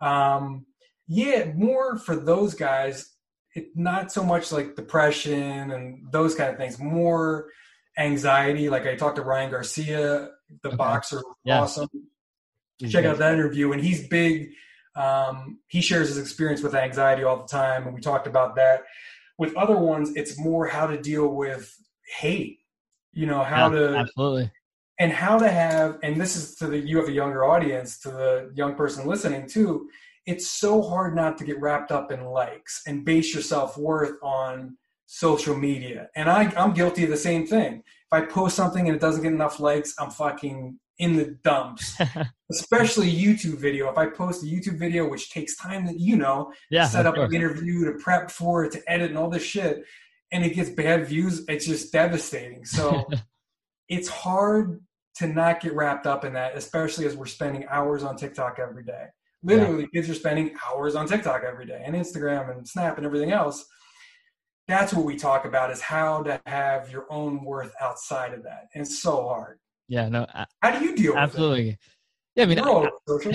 Um, 0.00 0.66
yeah, 1.08 1.50
more 1.56 1.98
for 1.98 2.14
those 2.14 2.54
guys, 2.54 3.12
it, 3.56 3.70
not 3.74 4.12
so 4.12 4.22
much 4.22 4.52
like 4.52 4.76
depression 4.76 5.72
and 5.72 6.06
those 6.12 6.36
kind 6.36 6.48
of 6.50 6.56
things. 6.56 6.78
More 6.78 7.48
anxiety. 7.98 8.70
Like 8.70 8.86
I 8.86 8.94
talked 8.94 9.16
to 9.16 9.22
Ryan 9.22 9.50
Garcia, 9.50 10.30
the 10.62 10.68
Okay. 10.68 10.76
boxer, 10.76 11.22
Yeah. 11.42 11.62
awesome. 11.62 11.88
Check 12.88 13.04
out 13.04 13.18
that 13.18 13.34
interview, 13.34 13.72
and 13.72 13.82
he's 13.82 14.06
big. 14.06 14.52
Um, 14.94 15.58
he 15.66 15.80
shares 15.80 16.06
his 16.06 16.18
experience 16.18 16.62
with 16.62 16.76
anxiety 16.76 17.24
all 17.24 17.36
the 17.36 17.48
time, 17.48 17.86
and 17.86 17.94
we 17.96 18.00
talked 18.00 18.28
about 18.28 18.54
that 18.54 18.84
with 19.40 19.56
other 19.56 19.76
ones 19.76 20.06
it's 20.20 20.38
more 20.38 20.66
how 20.66 20.86
to 20.86 21.00
deal 21.00 21.28
with 21.42 21.64
hate 22.18 22.58
you 23.12 23.26
know 23.26 23.42
how 23.42 23.72
Yeah, 23.72 23.78
to 23.78 23.96
absolutely. 23.96 24.50
and 25.00 25.10
how 25.10 25.38
to 25.38 25.48
have 25.50 25.98
and 26.04 26.20
this 26.20 26.36
is 26.36 26.54
to 26.56 26.66
the 26.68 26.78
you 26.78 26.98
have 26.98 27.08
a 27.08 27.12
younger 27.22 27.42
audience 27.44 27.98
to 28.00 28.10
the 28.10 28.52
young 28.54 28.74
person 28.74 29.06
listening 29.06 29.48
too 29.48 29.88
it's 30.26 30.46
so 30.64 30.82
hard 30.82 31.16
not 31.16 31.38
to 31.38 31.44
get 31.44 31.58
wrapped 31.60 31.90
up 31.90 32.12
in 32.12 32.20
likes 32.26 32.82
and 32.86 33.04
base 33.04 33.32
your 33.34 33.42
self-worth 33.42 34.16
on 34.22 34.76
social 35.06 35.56
media 35.56 36.08
and 36.14 36.28
I, 36.30 36.42
i'm 36.60 36.74
guilty 36.74 37.02
of 37.04 37.10
the 37.10 37.16
same 37.30 37.46
thing 37.46 37.72
if 37.78 38.12
i 38.12 38.20
post 38.20 38.54
something 38.54 38.86
and 38.86 38.94
it 38.94 39.00
doesn't 39.00 39.22
get 39.22 39.32
enough 39.32 39.58
likes 39.58 39.94
i'm 39.98 40.10
fucking 40.10 40.78
in 41.00 41.16
the 41.16 41.24
dumps. 41.42 41.98
Especially 42.50 43.10
youtube 43.10 43.56
video. 43.56 43.90
If 43.90 43.98
i 43.98 44.06
post 44.06 44.44
a 44.44 44.46
youtube 44.46 44.78
video 44.78 45.08
which 45.08 45.30
takes 45.30 45.56
time 45.56 45.86
that 45.86 45.98
you 45.98 46.16
know 46.16 46.52
yeah, 46.70 46.86
set 46.86 47.06
up 47.06 47.16
an 47.16 47.34
interview 47.34 47.86
to 47.86 47.98
prep 47.98 48.30
for 48.30 48.64
it 48.64 48.72
to 48.72 48.82
edit 48.86 49.08
and 49.08 49.18
all 49.18 49.30
this 49.30 49.42
shit 49.42 49.84
and 50.30 50.44
it 50.44 50.54
gets 50.54 50.70
bad 50.70 51.06
views 51.06 51.44
it's 51.48 51.66
just 51.66 51.92
devastating. 51.92 52.64
So 52.64 53.08
it's 53.88 54.08
hard 54.08 54.80
to 55.16 55.26
not 55.26 55.60
get 55.60 55.74
wrapped 55.74 56.06
up 56.06 56.24
in 56.24 56.34
that 56.34 56.56
especially 56.56 57.06
as 57.06 57.16
we're 57.16 57.26
spending 57.26 57.66
hours 57.68 58.04
on 58.04 58.16
tiktok 58.16 58.58
every 58.58 58.84
day. 58.84 59.06
Literally 59.42 59.88
kids 59.92 60.10
are 60.10 60.14
spending 60.14 60.54
hours 60.68 60.94
on 60.94 61.06
tiktok 61.08 61.44
every 61.44 61.66
day 61.66 61.82
and 61.84 61.96
instagram 61.96 62.54
and 62.54 62.68
snap 62.68 62.98
and 62.98 63.06
everything 63.06 63.32
else. 63.32 63.64
That's 64.68 64.92
what 64.92 65.06
we 65.06 65.16
talk 65.16 65.46
about 65.46 65.70
is 65.70 65.80
how 65.80 66.22
to 66.24 66.40
have 66.46 66.92
your 66.92 67.06
own 67.10 67.42
worth 67.42 67.72
outside 67.80 68.34
of 68.34 68.44
that. 68.44 68.68
And 68.74 68.82
it's 68.82 69.02
so 69.02 69.26
hard 69.26 69.58
yeah, 69.90 70.08
no, 70.08 70.24
a- 70.32 70.46
how 70.62 70.78
do 70.78 70.84
you 70.84 70.96
deal 70.96 71.12
with 71.12 71.18
absolutely. 71.18 71.78
Yeah, 72.36 72.44
I 72.44 72.46
mean, 72.46 72.90
social. 73.08 73.32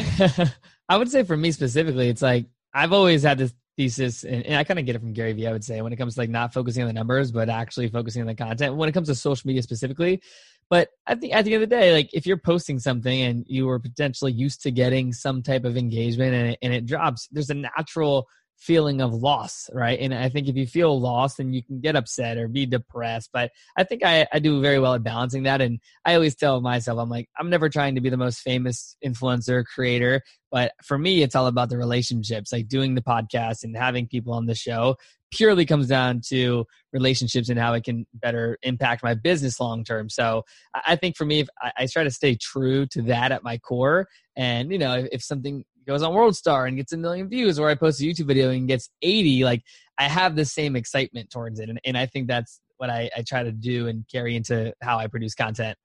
I 0.89 0.97
would 0.97 1.11
say 1.11 1.23
for 1.23 1.35
me 1.35 1.51
specifically, 1.51 2.07
it's 2.07 2.21
like 2.21 2.45
I've 2.73 2.93
always 2.93 3.23
had 3.23 3.37
this 3.37 3.53
thesis, 3.75 4.23
and, 4.23 4.45
and 4.45 4.55
I 4.55 4.63
kind 4.63 4.79
of 4.79 4.85
get 4.85 4.95
it 4.95 4.99
from 4.99 5.11
Gary 5.11 5.33
Vee. 5.33 5.47
I 5.47 5.51
would 5.51 5.65
say 5.65 5.81
when 5.81 5.91
it 5.91 5.97
comes 5.97 6.15
to 6.15 6.21
like 6.21 6.29
not 6.29 6.53
focusing 6.53 6.83
on 6.83 6.87
the 6.87 6.93
numbers, 6.93 7.33
but 7.33 7.49
actually 7.49 7.89
focusing 7.89 8.21
on 8.21 8.27
the 8.27 8.35
content. 8.35 8.77
When 8.77 8.87
it 8.87 8.93
comes 8.93 9.09
to 9.09 9.15
social 9.15 9.45
media 9.45 9.63
specifically, 9.63 10.21
but 10.69 10.87
I 11.05 11.15
think 11.15 11.35
at 11.35 11.43
the 11.43 11.53
end 11.53 11.61
of 11.63 11.69
the 11.69 11.75
day, 11.75 11.91
like 11.93 12.09
if 12.13 12.25
you're 12.25 12.37
posting 12.37 12.79
something 12.79 13.21
and 13.21 13.43
you 13.47 13.65
were 13.65 13.79
potentially 13.79 14.31
used 14.31 14.61
to 14.61 14.71
getting 14.71 15.11
some 15.11 15.43
type 15.43 15.65
of 15.65 15.75
engagement 15.75 16.33
and 16.33 16.51
it, 16.51 16.59
and 16.61 16.73
it 16.73 16.85
drops, 16.85 17.27
there's 17.33 17.49
a 17.49 17.53
natural 17.53 18.27
feeling 18.57 19.01
of 19.01 19.13
loss, 19.13 19.69
right? 19.73 19.99
And 19.99 20.13
I 20.13 20.29
think 20.29 20.47
if 20.47 20.55
you 20.55 20.65
feel 20.65 20.99
lost, 20.99 21.37
then 21.37 21.53
you 21.53 21.61
can 21.63 21.81
get 21.81 21.95
upset 21.95 22.37
or 22.37 22.47
be 22.47 22.65
depressed. 22.65 23.29
But 23.33 23.51
I 23.77 23.83
think 23.83 24.03
I, 24.03 24.27
I 24.31 24.39
do 24.39 24.61
very 24.61 24.79
well 24.79 24.93
at 24.93 25.03
balancing 25.03 25.43
that. 25.43 25.61
And 25.61 25.79
I 26.03 26.15
always 26.15 26.35
tell 26.35 26.61
myself, 26.61 26.99
I'm 26.99 27.09
like, 27.09 27.29
I'm 27.37 27.49
never 27.49 27.69
trying 27.69 27.95
to 27.95 28.01
be 28.01 28.09
the 28.09 28.17
most 28.17 28.39
famous 28.39 28.95
influencer 29.05 29.63
creator. 29.65 30.21
But 30.51 30.71
for 30.83 30.97
me, 30.97 31.21
it's 31.21 31.35
all 31.35 31.47
about 31.47 31.69
the 31.69 31.77
relationships, 31.77 32.53
like 32.53 32.67
doing 32.67 32.95
the 32.95 33.01
podcast 33.01 33.63
and 33.63 33.75
having 33.75 34.07
people 34.07 34.33
on 34.33 34.45
the 34.45 34.55
show 34.55 34.95
purely 35.31 35.65
comes 35.65 35.87
down 35.87 36.21
to 36.29 36.65
relationships 36.93 37.49
and 37.49 37.59
how 37.59 37.73
it 37.73 37.83
can 37.83 38.05
better 38.13 38.57
impact 38.63 39.03
my 39.03 39.13
business 39.13 39.59
long 39.59 39.83
term. 39.83 40.09
So 40.09 40.43
I 40.73 40.95
think 40.95 41.17
for 41.17 41.25
me, 41.25 41.45
I, 41.61 41.71
I 41.79 41.87
try 41.87 42.03
to 42.03 42.11
stay 42.11 42.35
true 42.35 42.85
to 42.87 43.01
that 43.03 43.31
at 43.31 43.43
my 43.43 43.57
core. 43.57 44.07
And, 44.37 44.71
you 44.71 44.77
know, 44.77 44.95
if, 44.95 45.07
if 45.11 45.23
something 45.23 45.65
goes 45.85 46.01
on 46.01 46.13
World 46.13 46.35
Star 46.35 46.65
and 46.65 46.77
gets 46.77 46.93
a 46.93 46.97
million 46.97 47.29
views, 47.29 47.59
or 47.59 47.69
I 47.69 47.75
post 47.75 48.01
a 48.01 48.03
YouTube 48.03 48.27
video 48.27 48.49
and 48.49 48.67
gets 48.67 48.89
80, 49.01 49.43
like 49.43 49.63
I 49.97 50.07
have 50.07 50.35
the 50.35 50.45
same 50.45 50.75
excitement 50.75 51.29
towards 51.29 51.59
it. 51.59 51.69
And, 51.69 51.79
and 51.85 51.97
I 51.97 52.05
think 52.05 52.27
that's 52.27 52.59
what 52.77 52.89
I, 52.89 53.09
I 53.15 53.21
try 53.21 53.43
to 53.43 53.51
do 53.51 53.87
and 53.87 54.05
carry 54.11 54.35
into 54.35 54.73
how 54.81 54.97
I 54.97 55.07
produce 55.07 55.35
content. 55.35 55.77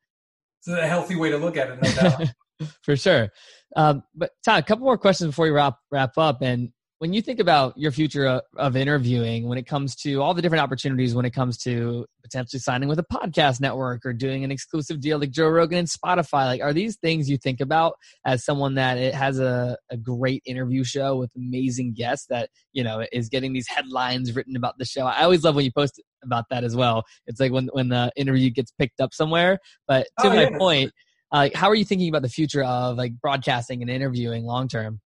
it's 0.58 0.68
a 0.68 0.86
healthy 0.86 1.16
way 1.16 1.30
to 1.30 1.36
look 1.36 1.56
at 1.56 1.70
it 1.70 1.82
no 1.82 2.08
doubt 2.10 2.32
for 2.82 2.96
sure. 2.96 3.30
Um, 3.76 4.02
but 4.14 4.30
Todd, 4.44 4.60
a 4.60 4.62
couple 4.62 4.84
more 4.84 4.98
questions 4.98 5.28
before 5.28 5.44
we 5.44 5.50
wrap 5.50 5.76
wrap 5.90 6.18
up. 6.18 6.42
And 6.42 6.70
when 7.00 7.14
you 7.14 7.22
think 7.22 7.40
about 7.40 7.72
your 7.78 7.90
future 7.92 8.26
of, 8.26 8.42
of 8.58 8.76
interviewing, 8.76 9.48
when 9.48 9.56
it 9.56 9.66
comes 9.66 9.96
to 9.96 10.20
all 10.20 10.34
the 10.34 10.42
different 10.42 10.62
opportunities, 10.62 11.14
when 11.14 11.24
it 11.24 11.30
comes 11.30 11.56
to 11.56 12.04
potentially 12.22 12.60
signing 12.60 12.90
with 12.90 12.98
a 12.98 13.04
podcast 13.04 13.58
network 13.58 14.04
or 14.04 14.12
doing 14.12 14.44
an 14.44 14.50
exclusive 14.50 15.00
deal 15.00 15.18
like 15.18 15.30
Joe 15.30 15.48
Rogan 15.48 15.78
and 15.78 15.88
Spotify, 15.88 16.44
like 16.44 16.60
are 16.60 16.74
these 16.74 16.98
things 16.98 17.30
you 17.30 17.38
think 17.38 17.60
about 17.62 17.94
as 18.26 18.44
someone 18.44 18.74
that 18.74 18.98
it 18.98 19.14
has 19.14 19.38
a, 19.40 19.78
a 19.90 19.96
great 19.96 20.42
interview 20.44 20.84
show 20.84 21.16
with 21.16 21.30
amazing 21.34 21.94
guests 21.94 22.26
that 22.28 22.50
you 22.74 22.84
know 22.84 23.02
is 23.12 23.30
getting 23.30 23.54
these 23.54 23.66
headlines 23.66 24.36
written 24.36 24.54
about 24.54 24.76
the 24.76 24.84
show? 24.84 25.06
I 25.06 25.22
always 25.22 25.42
love 25.42 25.54
when 25.54 25.64
you 25.64 25.72
post 25.72 26.02
about 26.22 26.44
that 26.50 26.64
as 26.64 26.76
well. 26.76 27.04
It's 27.26 27.40
like 27.40 27.50
when 27.50 27.70
when 27.72 27.88
the 27.88 28.12
interview 28.14 28.50
gets 28.50 28.72
picked 28.72 29.00
up 29.00 29.14
somewhere. 29.14 29.58
But 29.88 30.06
to 30.18 30.26
Oh, 30.26 30.34
my 30.34 30.42
yeah. 30.42 30.58
point, 30.58 30.92
uh, 31.32 31.48
how 31.54 31.70
are 31.70 31.74
you 31.74 31.86
thinking 31.86 32.10
about 32.10 32.20
the 32.20 32.28
future 32.28 32.62
of 32.62 32.98
like 32.98 33.14
broadcasting 33.22 33.80
and 33.80 33.90
interviewing 33.90 34.44
long 34.44 34.68
term? 34.68 35.00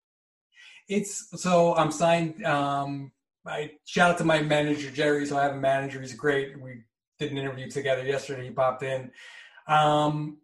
It's 0.89 1.41
so 1.41 1.75
I'm 1.75 1.91
signed. 1.91 2.43
Um, 2.45 3.11
I 3.45 3.71
shout 3.85 4.11
out 4.11 4.17
to 4.19 4.23
my 4.23 4.41
manager 4.41 4.89
Jerry. 4.89 5.25
So 5.25 5.37
I 5.37 5.43
have 5.43 5.53
a 5.53 5.59
manager. 5.59 6.01
He's 6.01 6.13
great. 6.13 6.59
We 6.59 6.83
did 7.19 7.31
an 7.31 7.37
interview 7.37 7.69
together 7.69 8.03
yesterday. 8.03 8.45
He 8.45 8.51
popped 8.51 8.83
in. 8.83 9.11
Um, 9.67 10.37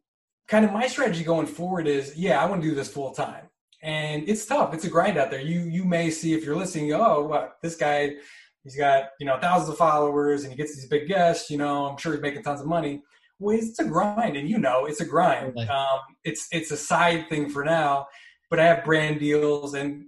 kind 0.48 0.66
of 0.66 0.72
my 0.72 0.88
strategy 0.88 1.24
going 1.24 1.48
forward 1.48 1.88
is, 1.88 2.18
yeah, 2.18 2.42
I 2.42 2.46
want 2.46 2.62
to 2.62 2.70
do 2.70 2.76
this 2.76 2.92
full 2.92 3.12
time, 3.12 3.46
and 3.82 4.28
it's 4.28 4.46
tough. 4.46 4.74
It's 4.74 4.86
a 4.86 4.90
grind 4.90 5.18
out 5.18 5.32
there. 5.32 5.42
You 5.42 5.62
you 5.62 5.86
may 5.86 6.10
see 6.10 6.34
if 6.34 6.44
you're 6.44 6.56
listening, 6.56 6.94
oh, 6.94 7.24
what 7.24 7.58
this 7.62 7.76
guy, 7.76 8.16
he's 8.64 8.76
got 8.76 9.10
you 9.20 9.26
know 9.26 9.38
thousands 9.40 9.70
of 9.70 9.78
followers 9.78 10.44
and 10.44 10.52
he 10.52 10.58
gets 10.58 10.76
these 10.76 10.88
big 10.88 11.08
guests. 11.08 11.50
You 11.50 11.58
know, 11.58 11.86
I'm 11.86 11.98
sure 11.98 12.14
he's 12.14 12.22
making 12.22 12.44
tons 12.44 12.62
of 12.62 12.68
money. 12.68 13.04
Well, 13.38 13.58
it's 13.58 13.80
a 13.80 13.86
grind, 13.86 14.36
and 14.36 14.50
you 14.50 14.58
know, 14.58 14.86
it's 14.86 15.00
a 15.00 15.06
grind. 15.06 15.58
Um, 15.58 16.00
it's 16.24 16.48
it's 16.52 16.72
a 16.72 16.78
side 16.78 17.30
thing 17.30 17.50
for 17.50 17.64
now, 17.64 18.08
but 18.50 18.60
I 18.60 18.66
have 18.66 18.84
brand 18.84 19.20
deals, 19.20 19.76
and 19.76 20.06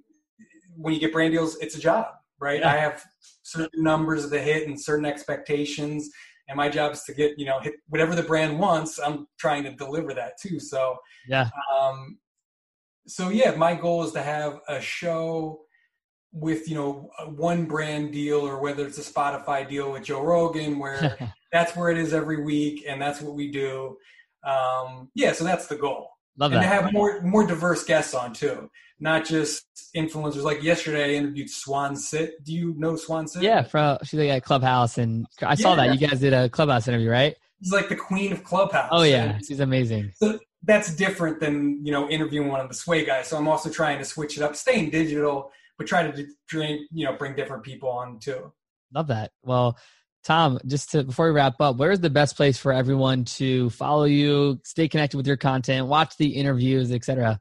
when 0.81 0.93
you 0.93 0.99
get 0.99 1.13
brand 1.13 1.33
deals, 1.33 1.57
it's 1.57 1.75
a 1.75 1.79
job, 1.79 2.07
right? 2.39 2.59
Yeah. 2.59 2.73
I 2.73 2.77
have 2.77 3.03
certain 3.43 3.83
numbers 3.83 4.29
to 4.29 4.39
hit 4.39 4.67
and 4.67 4.79
certain 4.79 5.05
expectations, 5.05 6.09
and 6.47 6.57
my 6.57 6.69
job 6.69 6.93
is 6.93 7.03
to 7.03 7.13
get 7.13 7.37
you 7.37 7.45
know 7.45 7.59
hit 7.59 7.75
whatever 7.87 8.15
the 8.15 8.23
brand 8.23 8.59
wants. 8.59 8.99
I'm 8.99 9.27
trying 9.39 9.63
to 9.63 9.71
deliver 9.71 10.13
that 10.13 10.33
too. 10.41 10.59
So, 10.59 10.97
Yeah, 11.27 11.49
um, 11.73 12.17
so 13.07 13.29
yeah, 13.29 13.51
my 13.51 13.75
goal 13.75 14.03
is 14.03 14.11
to 14.13 14.21
have 14.21 14.59
a 14.67 14.81
show 14.81 15.61
with 16.33 16.69
you 16.69 16.75
know 16.75 17.09
one 17.35 17.65
brand 17.65 18.13
deal 18.13 18.39
or 18.39 18.59
whether 18.59 18.85
it's 18.85 18.97
a 18.97 19.13
Spotify 19.13 19.67
deal 19.67 19.91
with 19.91 20.03
Joe 20.03 20.23
Rogan 20.23 20.79
where 20.79 21.17
that's 21.51 21.75
where 21.75 21.89
it 21.89 21.97
is 21.97 22.13
every 22.13 22.43
week 22.43 22.85
and 22.87 23.01
that's 23.01 23.21
what 23.21 23.35
we 23.35 23.51
do. 23.51 23.97
Um, 24.43 25.09
yeah, 25.13 25.33
so 25.33 25.43
that's 25.43 25.67
the 25.67 25.75
goal 25.75 26.11
love 26.37 26.51
and 26.53 26.61
to 26.61 26.67
have 26.67 26.91
more 26.93 27.21
more 27.21 27.45
diverse 27.45 27.83
guests 27.83 28.13
on 28.13 28.33
too, 28.33 28.69
not 29.01 29.25
just 29.25 29.65
influencers. 29.95 30.43
Like 30.43 30.63
yesterday, 30.63 31.05
I 31.05 31.17
interviewed 31.17 31.49
Swan 31.49 31.95
Sit. 31.95 32.43
Do 32.45 32.53
you 32.53 32.73
know 32.77 32.95
Swan 32.95 33.27
Sit? 33.27 33.41
Yeah, 33.43 33.63
from 33.63 33.97
she's 34.03 34.19
like 34.19 34.29
at 34.29 34.43
Clubhouse, 34.43 34.97
and 34.97 35.25
I 35.41 35.55
saw 35.55 35.75
that 35.75 35.99
you 35.99 36.07
guys 36.07 36.19
did 36.19 36.33
a 36.33 36.47
Clubhouse 36.49 36.87
interview, 36.87 37.09
right? 37.09 37.35
She's 37.61 37.73
like 37.73 37.89
the 37.89 37.95
queen 37.95 38.31
of 38.31 38.43
Clubhouse. 38.43 38.89
Oh 38.91 39.03
yeah, 39.03 39.35
And 39.35 39.45
she's 39.45 39.59
amazing. 39.59 40.11
so 40.15 40.39
that's 40.63 40.95
different 40.95 41.39
than 41.39 41.83
you 41.83 41.91
know 41.91 42.07
interviewing 42.09 42.47
one 42.47 42.59
of 42.61 42.69
the 42.69 42.75
Sway 42.75 43.03
guys. 43.03 43.27
So 43.27 43.37
I'm 43.37 43.47
also 43.47 43.69
trying 43.69 43.97
to 43.97 44.05
switch 44.05 44.37
it 44.37 44.43
up, 44.43 44.55
staying 44.55 44.91
digital, 44.91 45.51
but 45.77 45.87
try 45.87 46.09
to 46.09 46.11
d- 46.15 46.31
drain, 46.47 46.87
you 46.93 47.05
know 47.05 47.13
bring 47.13 47.35
different 47.35 47.63
people 47.63 47.89
on 47.89 48.19
too. 48.19 48.53
Love 48.93 49.07
that. 49.07 49.31
Well, 49.43 49.77
Tom, 50.23 50.59
just 50.67 50.91
to 50.91 51.03
before 51.03 51.25
we 51.25 51.31
wrap 51.31 51.59
up, 51.59 51.77
where 51.77 51.91
is 51.91 51.99
the 52.01 52.09
best 52.11 52.35
place 52.37 52.57
for 52.59 52.71
everyone 52.71 53.25
to 53.25 53.71
follow 53.71 54.03
you, 54.03 54.59
stay 54.63 54.87
connected 54.87 55.17
with 55.17 55.25
your 55.25 55.37
content, 55.37 55.87
watch 55.87 56.17
the 56.17 56.27
interviews, 56.35 56.91
etc.? 56.91 57.39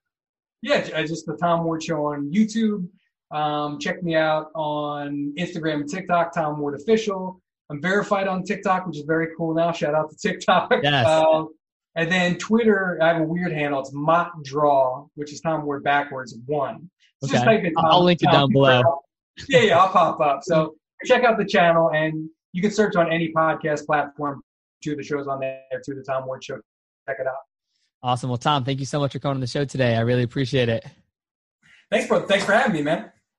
Yeah, 0.63 1.03
just 1.03 1.27
the 1.27 1.37
Tom 1.37 1.65
Ward 1.65 1.83
Show 1.83 2.07
on 2.07 2.31
YouTube. 2.31 2.89
Um, 3.31 3.79
check 3.79 4.03
me 4.03 4.15
out 4.15 4.51
on 4.55 5.33
Instagram 5.39 5.83
and 5.83 5.89
TikTok, 5.89 6.35
Tom 6.35 6.59
Ward 6.59 6.81
Official. 6.81 7.41
I'm 7.71 7.81
verified 7.81 8.27
on 8.27 8.43
TikTok, 8.43 8.87
which 8.87 8.99
is 8.99 9.05
very 9.05 9.29
cool 9.37 9.55
now. 9.55 9.71
Shout 9.73 9.95
out 9.95 10.11
to 10.11 10.17
TikTok. 10.17 10.73
Yes. 10.83 11.07
Uh, 11.07 11.45
and 11.95 12.11
then 12.11 12.37
Twitter, 12.37 12.99
I 13.01 13.09
have 13.09 13.23
a 13.23 13.25
weird 13.25 13.53
handle. 13.53 13.81
It's 13.81 13.93
Mott 13.93 14.33
Draw, 14.43 15.07
which 15.15 15.33
is 15.33 15.41
Tom 15.41 15.65
Ward 15.65 15.85
backwards 15.85 16.37
one. 16.47 16.91
So 17.23 17.37
okay. 17.39 17.71
Tom, 17.71 17.85
I'll 17.85 18.03
link 18.03 18.23
it 18.23 18.31
down 18.31 18.53
below. 18.53 18.83
Yeah, 19.49 19.61
yeah, 19.61 19.79
I'll 19.79 19.89
pop 19.89 20.21
up. 20.21 20.41
So 20.43 20.75
check 21.07 21.25
out 21.25 21.39
the 21.39 21.47
channel, 21.47 21.91
and 21.95 22.29
you 22.53 22.61
can 22.61 22.71
search 22.71 22.95
on 22.95 23.11
any 23.11 23.33
podcast 23.33 23.87
platform. 23.87 24.43
To 24.83 24.97
the 24.97 25.03
shows 25.03 25.27
on 25.27 25.41
there, 25.41 25.63
to 25.83 25.95
the 25.95 26.03
Tom 26.03 26.27
Ward 26.27 26.45
Show. 26.45 26.57
Check 27.07 27.17
it 27.21 27.27
out. 27.27 27.37
Awesome. 28.03 28.31
Well, 28.31 28.39
Tom, 28.39 28.65
thank 28.65 28.81
you 28.81 28.87
so 28.87 28.99
much 28.99 29.13
for 29.13 29.19
coming 29.19 29.37
on 29.37 29.41
the 29.41 29.47
show 29.47 29.65
today. 29.65 29.97
I 29.97 30.01
really 30.01 30.23
appreciate 30.23 30.69
it. 30.69 30.87
Thanks, 31.91 32.07
bro. 32.07 32.27
Thanks 32.27 32.45
for 32.45 32.53
having 32.53 32.73
me, 32.73 32.83
man. 32.83 33.11